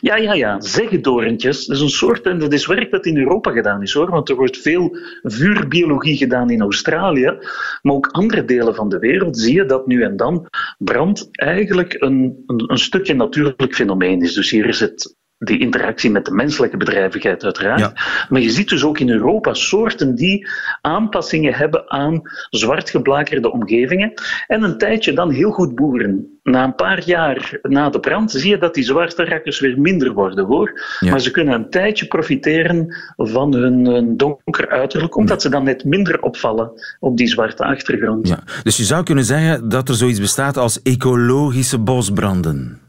Ja, 0.00 0.16
ja, 0.16 0.32
ja. 0.32 0.60
Zeggedorentjes. 0.60 1.66
Dat 1.66 1.76
is 1.76 1.82
een 1.82 1.88
soort, 1.88 2.26
en 2.26 2.38
dat 2.38 2.52
is 2.52 2.66
werk 2.66 2.90
dat 2.90 3.06
in 3.06 3.16
Europa 3.16 3.50
gedaan 3.50 3.82
is 3.82 3.92
hoor, 3.92 4.10
want 4.10 4.28
er 4.28 4.36
wordt 4.36 4.58
veel 4.58 4.96
vuurbiologie 5.22 6.16
gedaan 6.16 6.50
in 6.50 6.60
Australië, 6.60 7.38
maar 7.82 7.94
ook 7.94 8.06
andere 8.06 8.44
delen 8.44 8.74
van 8.74 8.88
de 8.88 8.98
wereld 8.98 9.38
zie 9.38 9.54
je 9.54 9.64
dat 9.64 9.86
nu 9.86 10.02
en 10.02 10.16
dan 10.16 10.46
brand 10.78 11.28
eigenlijk 11.30 11.94
een, 11.98 12.42
een, 12.46 12.70
een 12.70 12.78
stukje 12.78 13.14
natuurlijk 13.14 13.74
fenomeen 13.74 14.22
is. 14.22 14.34
Dus 14.34 14.50
hier 14.50 14.66
is 14.66 14.80
het 14.80 15.18
die 15.44 15.58
interactie 15.58 16.10
met 16.10 16.24
de 16.24 16.32
menselijke 16.32 16.76
bedrijvigheid 16.76 17.44
uiteraard. 17.44 17.80
Ja. 17.80 17.92
Maar 18.28 18.40
je 18.40 18.50
ziet 18.50 18.68
dus 18.68 18.84
ook 18.84 18.98
in 18.98 19.10
Europa 19.10 19.54
soorten 19.54 20.14
die 20.14 20.48
aanpassingen 20.80 21.54
hebben 21.54 21.90
aan 21.90 22.20
zwart 22.50 22.90
geblakerde 22.90 23.52
omgevingen 23.52 24.12
en 24.46 24.62
een 24.62 24.78
tijdje 24.78 25.12
dan 25.12 25.30
heel 25.30 25.50
goed 25.50 25.74
boeren. 25.74 26.38
Na 26.42 26.64
een 26.64 26.74
paar 26.74 27.04
jaar 27.04 27.58
na 27.62 27.90
de 27.90 28.00
brand 28.00 28.30
zie 28.30 28.50
je 28.50 28.58
dat 28.58 28.74
die 28.74 28.84
zwarte 28.84 29.24
rakkers 29.24 29.60
weer 29.60 29.80
minder 29.80 30.12
worden 30.12 30.44
hoor. 30.44 30.80
Ja. 31.00 31.10
Maar 31.10 31.20
ze 31.20 31.30
kunnen 31.30 31.54
een 31.54 31.70
tijdje 31.70 32.06
profiteren 32.06 32.96
van 33.16 33.54
hun, 33.54 33.86
hun 33.86 34.16
donker 34.16 34.68
uiterlijk, 34.68 35.16
omdat 35.16 35.42
ze 35.42 35.48
dan 35.48 35.64
net 35.64 35.84
minder 35.84 36.22
opvallen 36.22 36.72
op 36.98 37.16
die 37.16 37.28
zwarte 37.28 37.64
achtergrond. 37.64 38.28
Ja. 38.28 38.42
Dus 38.62 38.76
je 38.76 38.84
zou 38.84 39.04
kunnen 39.04 39.24
zeggen 39.24 39.68
dat 39.68 39.88
er 39.88 39.94
zoiets 39.94 40.20
bestaat 40.20 40.56
als 40.56 40.82
ecologische 40.82 41.78
bosbranden. 41.78 42.80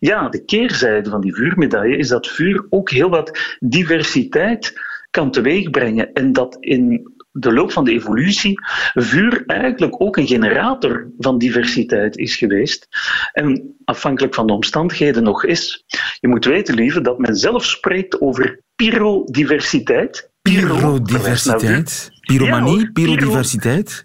Ja, 0.00 0.28
de 0.28 0.44
keerzijde 0.44 1.10
van 1.10 1.20
die 1.20 1.34
vuurmedaille 1.34 1.96
is 1.96 2.08
dat 2.08 2.26
vuur 2.26 2.66
ook 2.70 2.90
heel 2.90 3.08
wat 3.10 3.56
diversiteit 3.58 4.72
kan 5.10 5.30
teweegbrengen. 5.30 6.12
En 6.12 6.32
dat 6.32 6.56
in 6.60 7.12
de 7.30 7.52
loop 7.52 7.72
van 7.72 7.84
de 7.84 7.92
evolutie 7.92 8.60
vuur 8.94 9.42
eigenlijk 9.46 10.00
ook 10.02 10.16
een 10.16 10.26
generator 10.26 11.10
van 11.18 11.38
diversiteit 11.38 12.16
is 12.16 12.36
geweest. 12.36 12.88
En 13.32 13.74
afhankelijk 13.84 14.34
van 14.34 14.46
de 14.46 14.52
omstandigheden 14.52 15.22
nog 15.22 15.44
is. 15.44 15.84
Je 16.20 16.28
moet 16.28 16.44
weten, 16.44 16.74
lieve, 16.74 17.00
dat 17.00 17.18
men 17.18 17.36
zelf 17.36 17.64
spreekt 17.64 18.20
over 18.20 18.60
pyrodiversiteit. 18.76 20.30
Pyrodiversiteit? 20.42 22.10
Pyromanie? 22.20 22.78
Ja, 22.78 22.90
pyrodiversiteit? 22.92 24.04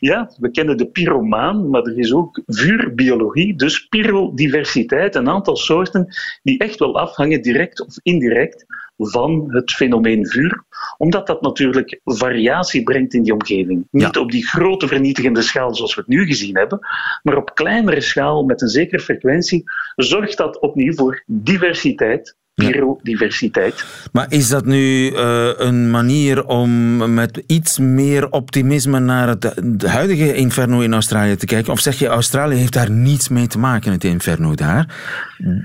Ja, 0.00 0.30
we 0.38 0.50
kennen 0.50 0.76
de 0.76 0.90
pyromaan, 0.90 1.70
maar 1.70 1.82
er 1.82 1.98
is 1.98 2.12
ook 2.12 2.42
vuurbiologie, 2.46 3.56
dus 3.56 3.86
pyrodiversiteit, 3.86 5.14
een 5.14 5.28
aantal 5.28 5.56
soorten 5.56 6.08
die 6.42 6.58
echt 6.58 6.78
wel 6.78 6.98
afhangen, 6.98 7.42
direct 7.42 7.86
of 7.86 7.98
indirect, 8.02 8.66
van 9.08 9.46
het 9.54 9.70
fenomeen 9.70 10.26
vuur, 10.26 10.64
omdat 10.96 11.26
dat 11.26 11.42
natuurlijk 11.42 12.00
variatie 12.04 12.82
brengt 12.82 13.14
in 13.14 13.22
die 13.22 13.32
omgeving. 13.32 13.86
Niet 13.90 14.16
op 14.16 14.30
die 14.30 14.46
grote 14.46 14.88
vernietigende 14.88 15.42
schaal 15.42 15.74
zoals 15.74 15.94
we 15.94 16.00
het 16.00 16.10
nu 16.10 16.26
gezien 16.26 16.56
hebben, 16.56 16.78
maar 17.22 17.36
op 17.36 17.54
kleinere 17.54 18.00
schaal 18.00 18.44
met 18.44 18.62
een 18.62 18.68
zekere 18.68 19.02
frequentie 19.02 19.62
zorgt 19.96 20.36
dat 20.36 20.60
opnieuw 20.60 20.92
voor 20.92 21.22
diversiteit, 21.26 22.36
biodiversiteit. 22.60 23.84
Maar 24.12 24.26
is 24.28 24.48
dat 24.48 24.64
nu 24.64 25.10
uh, 25.10 25.48
een 25.56 25.90
manier 25.90 26.44
om 26.44 26.96
met 27.14 27.42
iets 27.46 27.78
meer 27.78 28.30
optimisme 28.30 28.98
naar 28.98 29.28
het, 29.28 29.54
huidige 29.82 30.34
inferno 30.34 30.80
in 30.80 30.92
Australië 30.92 31.36
te 31.36 31.46
kijken? 31.46 31.72
Of 31.72 31.80
zeg 31.80 31.98
je, 31.98 32.06
Australië 32.06 32.56
heeft 32.56 32.72
daar 32.72 32.90
niets 32.90 33.28
mee 33.28 33.46
te 33.46 33.58
maken, 33.58 33.92
het 33.92 34.04
inferno 34.04 34.54
daar? 34.54 34.94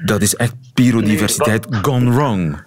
Dat 0.05 0.21
is 0.21 0.35
echt 0.35 0.53
biodiversiteit 0.73 1.69
nee, 1.69 1.83
gone 1.83 2.11
wrong. 2.11 2.57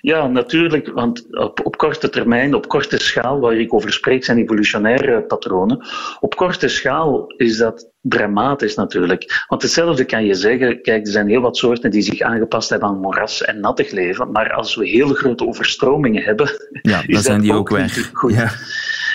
Ja, 0.00 0.26
natuurlijk, 0.26 0.90
want 0.94 1.26
op, 1.36 1.66
op, 1.66 1.76
korte 1.76 2.08
termijn, 2.08 2.54
op 2.54 2.68
korte 2.68 2.98
schaal, 2.98 3.40
waar 3.40 3.54
ik 3.54 3.74
over 3.74 3.92
spreek, 3.92 4.24
zijn 4.24 4.38
evolutionaire 4.38 5.22
patronen. 5.22 5.86
Op 6.20 6.36
korte 6.36 6.68
schaal 6.68 7.32
is 7.36 7.56
dat 7.56 7.90
dramatisch 8.00 8.74
natuurlijk. 8.74 9.44
Want 9.48 9.62
hetzelfde 9.62 10.04
kan 10.04 10.24
je 10.24 10.34
zeggen, 10.34 10.82
kijk, 10.82 11.06
er 11.06 11.12
zijn 11.12 11.28
heel 11.28 11.40
wat 11.40 11.56
soorten 11.56 11.90
die 11.90 12.02
zich 12.02 12.20
aangepast 12.20 12.70
hebben 12.70 12.88
aan 12.88 13.00
moras 13.00 13.42
en 13.42 13.60
nattig 13.60 13.90
leven, 13.90 14.30
maar 14.30 14.52
als 14.52 14.74
we 14.74 14.88
hele 14.88 15.14
grote 15.14 15.46
overstromingen 15.46 16.22
hebben, 16.22 16.50
ja, 16.82 17.02
dan 17.06 17.22
zijn 17.22 17.40
die 17.40 17.52
ook, 17.52 17.58
ook 17.58 17.68
weg. 17.68 18.10
Goed. 18.12 18.34
Ja. 18.34 18.50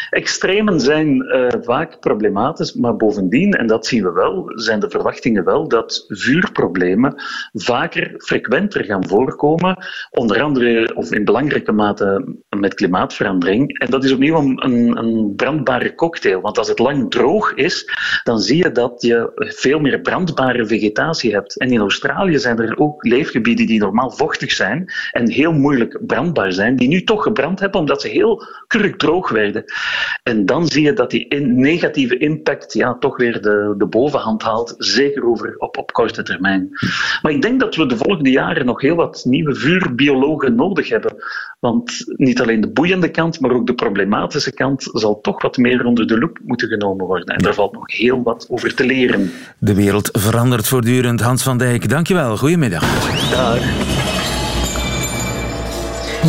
Extremen 0.10 0.80
zijn 0.80 1.16
uh, 1.16 1.48
vaak 1.62 2.00
problematisch, 2.00 2.74
maar 2.74 2.96
bovendien, 2.96 3.54
en 3.54 3.68
dat 3.68 3.86
zien 3.86 4.04
we 4.04 4.12
wel, 4.12 4.52
zijn 4.56 4.80
de 4.80 4.90
verwachtingen 4.90 5.44
wel 5.44 5.68
dat 5.68 6.06
vuurproblemen 6.08 7.16
vaker, 7.54 8.14
frequenter 8.18 8.84
gaan 8.84 9.08
voorkomen, 9.08 9.86
onder 10.12 10.42
andere 10.42 10.96
of 10.96 11.12
in 11.12 11.26
belangrijke 11.26 11.72
mate 11.72 12.36
met 12.50 12.74
klimaatverandering. 12.74 13.80
En 13.80 13.90
dat 13.90 14.04
is 14.04 14.12
opnieuw 14.12 14.38
een, 14.38 14.98
een 14.98 15.34
brandbare 15.36 15.96
cocktail, 15.96 16.42
want 16.42 16.58
als 16.58 16.68
het 16.68 16.80
lang 16.80 17.12
droog 17.12 17.54
is, 17.54 17.90
dan 18.24 18.40
zie 18.40 18.58
je 18.58 18.72
dat 18.72 19.02
je 19.02 19.32
veel 19.36 19.80
meer 19.80 20.00
brandbare 20.02 20.66
vegetatie 20.66 21.34
hebt. 21.34 21.60
En 21.60 21.72
in 21.72 21.80
Australië 21.80 22.40
zijn 22.40 22.60
er 22.60 22.78
ook 22.78 23.04
leefgebieden 23.04 23.68
die 23.68 23.80
normaal 23.80 24.12
vochtig 24.12 24.52
zijn 24.52 24.94
en 25.12 25.30
heel 25.30 25.54
moeilijk 25.54 26.06
brandbaar 26.06 26.52
zijn, 26.52 26.76
die 26.76 26.88
nu 26.88 27.04
toch 27.04 27.24
gebrand 27.24 27.60
hebben 27.60 27.80
omdat 27.80 28.02
ze 28.02 28.08
heel 28.08 28.44
kurkdroog 28.68 29.30
werden. 29.30 29.64
En 30.24 30.46
dan 30.46 30.68
zie 30.68 30.84
je 30.84 30.94
dat 30.94 31.12
die 31.12 31.28
in 31.28 31.60
negatieve 31.60 32.18
impact 32.18 32.74
ja, 32.74 32.98
toch 33.00 33.18
weer 33.18 33.42
de, 33.42 33.76
de 33.78 33.86
bovenhand 33.86 34.44
haalt, 34.44 34.74
zeker 34.78 35.26
over, 35.26 35.56
op, 35.58 35.78
op 35.78 35.92
korte 35.92 36.24
termijn. 36.24 36.70
Maar 37.22 37.32
ik 37.32 37.42
denk 37.42 37.60
dat 37.60 37.76
we 37.76 37.86
de 37.86 37.98
volgende 37.98 38.30
jaren 38.30 38.66
nog 38.66 38.82
heel 38.82 38.96
wat 38.96 39.26
nieuwe 39.26 39.56
vuurbiologen 39.56 40.56
nodig 40.56 40.90
hebben. 40.90 41.16
Want 41.60 42.04
niet 42.06 42.42
alleen 42.42 42.62
de 42.62 42.72
boeiende 42.72 43.10
kant, 43.10 43.40
maar 43.40 43.52
ook 43.52 43.68
de 43.68 43.74
problematische 43.74 44.54
kant 44.54 44.90
zal 44.94 45.22
toch 45.22 45.42
wat 45.42 45.58
meer 45.58 45.86
onder 45.86 46.08
de 46.08 46.18
loep 46.18 46.40
moeten 46.44 46.68
genomen 46.68 47.06
worden. 47.06 47.36
En 47.36 47.44
daar 47.44 47.54
valt 47.54 47.74
nog 47.74 47.92
heel 47.92 48.24
wat 48.24 48.48
over 48.50 48.76
te 48.76 48.86
leren. 48.86 49.32
De 49.58 49.76
wereld 49.76 50.10
verandert 50.12 50.68
voortdurend. 50.68 51.22
Hans 51.22 51.44
van 51.44 51.58
Dijk, 51.58 51.90
dankjewel. 51.90 52.38
Goedemiddag. 52.38 52.82
Dag. 53.32 53.95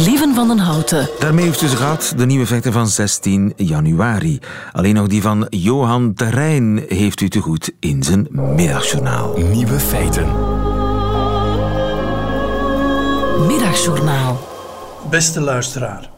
Lieven 0.05 0.35
van 0.35 0.49
den 0.49 0.59
Houten. 0.59 1.09
Daarmee 1.19 1.45
heeft 1.45 1.63
u 1.63 1.67
ze 1.67 1.77
gehad, 1.77 2.13
de 2.17 2.27
nieuwe 2.27 2.47
feiten 2.47 2.73
van 2.73 2.89
16 2.89 3.53
januari. 3.57 4.39
Alleen 4.73 4.95
nog 4.95 5.07
die 5.09 5.23
van 5.23 5.47
Johan 5.51 6.15
Terrein 6.15 6.85
heeft 6.89 7.21
u 7.21 7.29
te 7.29 7.41
goed 7.41 7.73
in 7.81 8.03
zijn 8.03 8.27
middagjournaal. 8.31 9.39
Nieuwe 9.39 9.81
feiten. 9.81 10.25
Middagjournaal. 13.47 14.41
Beste 15.11 15.41
luisteraar. 15.41 16.11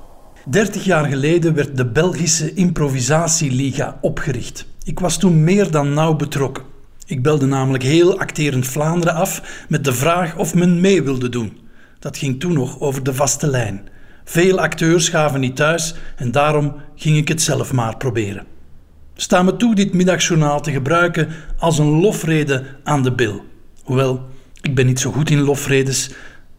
30 0.44 0.84
jaar 0.84 1.04
geleden 1.04 1.54
werd 1.54 1.76
de 1.76 1.86
Belgische 1.86 2.54
Improvisatieliga 2.54 3.98
opgericht. 4.00 4.66
Ik 4.84 5.00
was 5.00 5.18
toen 5.18 5.44
meer 5.44 5.70
dan 5.70 5.94
nauw 5.94 6.14
betrokken. 6.14 6.64
Ik 7.06 7.22
belde 7.22 7.46
namelijk 7.46 7.82
heel 7.82 8.18
acterend 8.18 8.66
Vlaanderen 8.66 9.14
af 9.14 9.64
met 9.68 9.84
de 9.84 9.92
vraag 9.92 10.36
of 10.36 10.54
men 10.54 10.80
mee 10.80 11.02
wilde 11.02 11.28
doen. 11.28 11.66
Dat 11.98 12.16
ging 12.16 12.40
toen 12.40 12.52
nog 12.52 12.80
over 12.80 13.02
de 13.02 13.14
vaste 13.14 13.46
lijn. 13.46 13.88
Veel 14.24 14.60
acteurs 14.60 15.08
gaven 15.08 15.40
niet 15.40 15.56
thuis 15.56 15.94
en 16.16 16.30
daarom 16.30 16.74
ging 16.94 17.16
ik 17.16 17.28
het 17.28 17.42
zelf 17.42 17.72
maar 17.72 17.96
proberen. 17.96 18.46
Sta 19.14 19.42
me 19.42 19.56
toe 19.56 19.74
dit 19.74 19.94
middagjournaal 19.94 20.60
te 20.60 20.72
gebruiken 20.72 21.28
als 21.58 21.78
een 21.78 22.00
lofrede 22.00 22.64
aan 22.84 23.02
de 23.02 23.12
bil. 23.12 23.44
Hoewel, 23.82 24.28
ik 24.60 24.74
ben 24.74 24.86
niet 24.86 25.00
zo 25.00 25.12
goed 25.12 25.30
in 25.30 25.40
lofredes. 25.40 26.10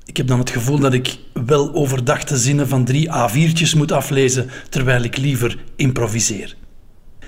Ik 0.06 0.17
heb 0.17 0.28
dan 0.28 0.39
het 0.39 0.49
gevoel 0.49 0.80
dat 0.80 0.93
ik 0.93 1.17
wel 1.34 1.73
overdachte 1.73 2.38
zinnen 2.38 2.67
van 2.67 2.86
drie 2.86 3.10
A4'tjes 3.10 3.78
moet 3.78 3.91
aflezen, 3.91 4.49
terwijl 4.69 5.04
ik 5.04 5.17
liever 5.17 5.58
improviseer. 5.75 6.56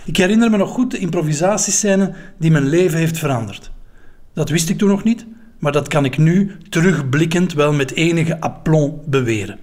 Ik 0.06 0.17
herinner 0.17 0.50
me 0.50 0.58
nog 0.58 0.69
goed 0.69 0.91
de 0.91 0.97
improvisatiescène 0.97 2.13
die 2.39 2.52
mijn 2.52 2.69
leven 2.69 2.97
heeft 2.97 3.17
veranderd. 3.17 3.71
Dat 4.34 4.50
wist 4.50 4.69
ik 4.69 4.78
toen 4.78 4.89
nog 4.89 5.04
niet, 5.04 5.26
maar 5.62 5.71
dat 5.71 5.88
kan 5.88 6.06
ik 6.06 6.17
nu 6.17 6.56
terugblikkend 6.69 7.54
wel 7.54 7.74
met 7.74 7.93
enige 7.93 8.41
aplomb 8.41 9.02
beweren. 9.06 9.60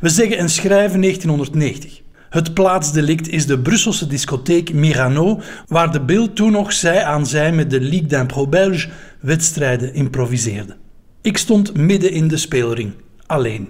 We 0.00 0.08
zeggen 0.08 0.38
en 0.38 0.48
schrijven 0.48 1.00
1990. 1.00 2.00
Het 2.30 2.54
plaatsdelict 2.54 3.28
is 3.28 3.46
de 3.46 3.58
Brusselse 3.58 4.06
discotheek 4.06 4.72
Mirano, 4.72 5.40
waar 5.66 5.92
de 5.92 6.00
beeld 6.00 6.36
toen 6.36 6.52
nog 6.52 6.72
zij 6.72 7.04
aan 7.04 7.26
zij 7.26 7.52
met 7.52 7.70
de 7.70 7.80
Ligue 7.80 8.06
d'Impro 8.06 8.46
Belge 8.46 8.88
wedstrijden 9.20 9.94
improviseerde. 9.94 10.76
Ik 11.22 11.36
stond 11.36 11.76
midden 11.76 12.10
in 12.10 12.28
de 12.28 12.36
speelring, 12.36 12.92
alleen. 13.26 13.68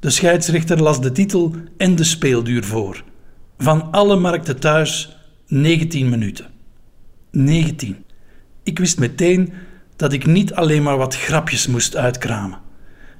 De 0.00 0.10
scheidsrechter 0.10 0.82
las 0.82 1.00
de 1.00 1.12
titel 1.12 1.54
en 1.76 1.96
de 1.96 2.04
speelduur 2.04 2.64
voor. 2.64 3.04
Van 3.58 3.90
alle 3.90 4.16
markten 4.16 4.60
thuis 4.60 5.16
19 5.46 6.08
minuten. 6.08 6.46
19. 7.30 8.04
Ik 8.62 8.78
wist 8.78 8.98
meteen 8.98 9.52
dat 9.98 10.12
ik 10.12 10.26
niet 10.26 10.54
alleen 10.54 10.82
maar 10.82 10.96
wat 10.96 11.16
grapjes 11.16 11.66
moest 11.66 11.96
uitkramen. 11.96 12.58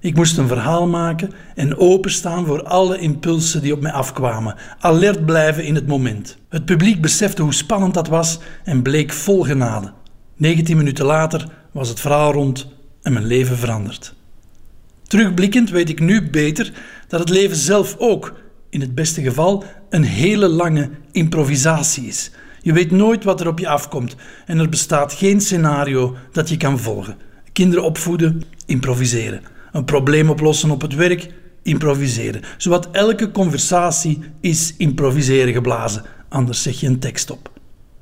Ik 0.01 0.15
moest 0.15 0.39
een 0.39 0.49
verhaal 0.49 0.87
maken 0.87 1.31
en 1.55 1.79
openstaan 1.79 2.47
voor 2.47 2.63
alle 2.63 2.99
impulsen 2.99 3.63
die 3.63 3.73
op 3.73 3.81
mij 3.81 3.93
afkwamen, 3.93 4.55
alert 4.79 5.27
blijven 5.27 5.65
in 5.65 5.75
het 5.75 5.87
moment. 5.87 6.39
Het 6.49 6.65
publiek 6.65 7.01
besefte 7.01 7.43
hoe 7.43 7.55
spannend 7.55 7.95
dat 7.95 8.09
was 8.09 8.39
en 8.65 8.83
bleek 8.83 9.13
vol 9.13 9.43
genade. 9.43 9.93
19 10.37 10.77
minuten 10.77 11.05
later 11.05 11.49
was 11.73 11.89
het 11.89 12.01
verhaal 12.01 12.33
rond 12.33 12.69
en 13.03 13.13
mijn 13.13 13.27
leven 13.27 13.57
veranderd. 13.57 14.15
Terugblikkend 15.03 15.71
weet 15.71 15.89
ik 15.89 16.01
nu 16.01 16.31
beter 16.31 16.73
dat 17.09 17.21
het 17.21 17.29
leven 17.29 17.57
zelf 17.57 17.97
ook, 17.99 18.35
in 18.71 18.81
het 18.81 18.95
beste 18.95 19.23
geval, 19.23 19.65
een 19.91 20.05
hele 20.05 20.49
lange 20.49 20.91
improvisatie 21.13 22.07
is 22.07 22.31
je 22.69 22.75
weet 22.75 22.91
nooit 22.91 23.25
wat 23.25 23.41
er 23.41 23.49
op 23.49 23.59
je 23.59 23.69
afkomt 23.69 24.17
en 24.47 24.59
er 24.59 24.69
bestaat 24.69 25.13
geen 25.13 25.41
scenario 25.41 26.17
dat 26.33 26.49
je 26.49 26.57
kan 26.57 26.79
volgen. 26.79 27.17
Kinderen 27.53 27.85
opvoeden, 27.85 28.43
improviseren. 28.67 29.41
Een 29.73 29.85
probleem 29.85 30.31
oplossen 30.31 30.71
op 30.71 30.81
het 30.81 30.95
werk, 30.95 31.33
improviseren. 31.63 32.43
Zowat 32.57 32.89
elke 32.91 33.31
conversatie 33.31 34.23
is 34.41 34.75
improviseren 34.77 35.53
geblazen, 35.53 36.03
anders 36.29 36.63
zeg 36.63 36.81
je 36.81 36.87
een 36.87 36.99
tekst 36.99 37.31
op. 37.31 37.51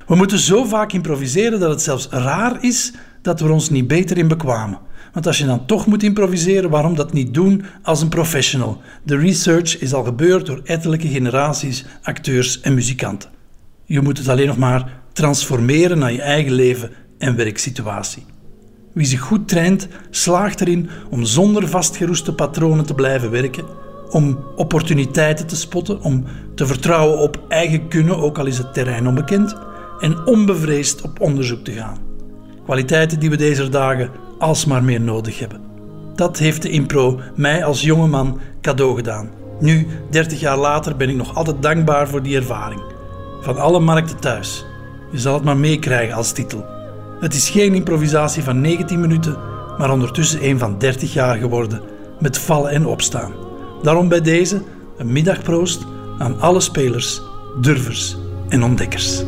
We 0.07 0.15
moeten 0.15 0.39
zo 0.39 0.63
vaak 0.63 0.93
improviseren 0.93 1.59
dat 1.59 1.69
het 1.69 1.81
zelfs 1.81 2.07
raar 2.09 2.63
is 2.63 2.93
dat 3.21 3.39
we 3.39 3.45
er 3.45 3.51
ons 3.51 3.69
niet 3.69 3.87
beter 3.87 4.17
in 4.17 4.27
bekwamen. 4.27 4.79
Want 5.13 5.27
als 5.27 5.37
je 5.37 5.45
dan 5.45 5.65
toch 5.65 5.85
moet 5.85 6.03
improviseren, 6.03 6.69
waarom 6.69 6.95
dat 6.95 7.13
niet 7.13 7.33
doen 7.33 7.65
als 7.81 8.01
een 8.01 8.09
professional? 8.09 8.81
De 9.03 9.17
research 9.17 9.79
is 9.79 9.93
al 9.93 10.03
gebeurd 10.03 10.45
door 10.45 10.61
ettelijke 10.63 11.07
generaties 11.07 11.85
acteurs 12.01 12.61
en 12.61 12.73
muzikanten. 12.73 13.35
Je 13.89 14.01
moet 14.01 14.17
het 14.17 14.27
alleen 14.27 14.47
nog 14.47 14.57
maar 14.57 14.99
transformeren 15.13 15.97
naar 15.97 16.11
je 16.11 16.21
eigen 16.21 16.51
leven 16.51 16.91
en 17.17 17.35
werksituatie. 17.35 18.25
Wie 18.93 19.05
zich 19.05 19.19
goed 19.19 19.47
traint, 19.47 19.87
slaagt 20.09 20.61
erin 20.61 20.89
om 21.09 21.25
zonder 21.25 21.67
vastgeroeste 21.67 22.33
patronen 22.33 22.85
te 22.85 22.93
blijven 22.93 23.31
werken, 23.31 23.65
om 24.09 24.39
opportuniteiten 24.55 25.47
te 25.47 25.55
spotten, 25.55 26.01
om 26.01 26.23
te 26.55 26.65
vertrouwen 26.65 27.19
op 27.19 27.43
eigen 27.47 27.87
kunnen, 27.87 28.17
ook 28.17 28.37
al 28.37 28.45
is 28.45 28.57
het 28.57 28.73
terrein 28.73 29.07
onbekend, 29.07 29.55
en 29.99 30.25
onbevreesd 30.25 31.01
op 31.01 31.21
onderzoek 31.21 31.63
te 31.63 31.71
gaan. 31.71 31.97
Kwaliteiten 32.63 33.19
die 33.19 33.29
we 33.29 33.37
deze 33.37 33.69
dagen 33.69 34.11
alsmaar 34.39 34.83
meer 34.83 35.01
nodig 35.01 35.39
hebben. 35.39 35.61
Dat 36.15 36.37
heeft 36.37 36.61
de 36.61 36.69
impro 36.69 37.19
mij 37.35 37.65
als 37.65 37.81
jonge 37.81 38.07
man 38.07 38.39
cadeau 38.61 38.95
gedaan. 38.95 39.29
Nu, 39.59 39.87
30 40.09 40.39
jaar 40.39 40.57
later, 40.57 40.95
ben 40.95 41.09
ik 41.09 41.15
nog 41.15 41.35
altijd 41.35 41.61
dankbaar 41.61 42.07
voor 42.07 42.23
die 42.23 42.35
ervaring. 42.35 42.95
Van 43.41 43.57
alle 43.57 43.79
markten 43.79 44.19
thuis. 44.19 44.65
Je 45.11 45.19
zal 45.19 45.33
het 45.33 45.43
maar 45.43 45.57
meekrijgen 45.57 46.15
als 46.15 46.31
titel. 46.31 46.65
Het 47.19 47.33
is 47.33 47.49
geen 47.49 47.73
improvisatie 47.73 48.43
van 48.43 48.61
19 48.61 48.99
minuten, 48.99 49.37
maar 49.77 49.91
ondertussen 49.91 50.45
een 50.45 50.59
van 50.59 50.77
30 50.77 51.13
jaar 51.13 51.37
geworden, 51.37 51.81
met 52.19 52.37
vallen 52.37 52.71
en 52.71 52.85
opstaan. 52.85 53.33
Daarom 53.81 54.07
bij 54.07 54.21
deze 54.21 54.61
een 54.97 55.11
middagproost 55.11 55.85
aan 56.17 56.39
alle 56.39 56.59
spelers, 56.59 57.21
durvers 57.61 58.17
en 58.49 58.63
ontdekkers. 58.63 59.23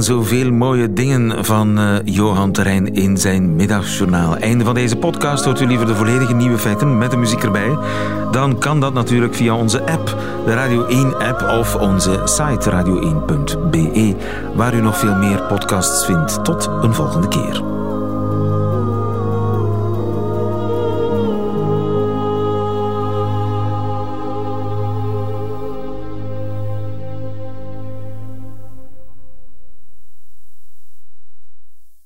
Zoveel 0.00 0.52
mooie 0.52 0.92
dingen 0.92 1.44
van 1.44 1.78
uh, 1.78 1.96
Johan 2.04 2.52
Terrein 2.52 2.94
in 2.94 3.16
zijn 3.16 3.56
middagjournaal. 3.56 4.36
Einde 4.36 4.64
van 4.64 4.74
deze 4.74 4.96
podcast. 4.96 5.44
Hoort 5.44 5.60
u 5.60 5.66
liever 5.66 5.86
de 5.86 5.94
volledige 5.94 6.34
nieuwe 6.34 6.58
feiten 6.58 6.98
met 6.98 7.10
de 7.10 7.16
muziek 7.16 7.42
erbij? 7.42 7.78
Dan 8.30 8.58
kan 8.58 8.80
dat 8.80 8.94
natuurlijk 8.94 9.34
via 9.34 9.54
onze 9.54 9.80
app, 9.80 10.16
de 10.46 10.54
Radio 10.54 10.86
1-app 10.88 11.58
of 11.58 11.76
onze 11.76 12.20
site 12.24 12.70
radio1.be, 12.70 14.14
waar 14.54 14.74
u 14.74 14.80
nog 14.80 14.98
veel 14.98 15.14
meer 15.14 15.42
podcasts 15.42 16.04
vindt. 16.06 16.44
Tot 16.44 16.70
een 16.82 16.94
volgende 16.94 17.28
keer. 17.28 17.71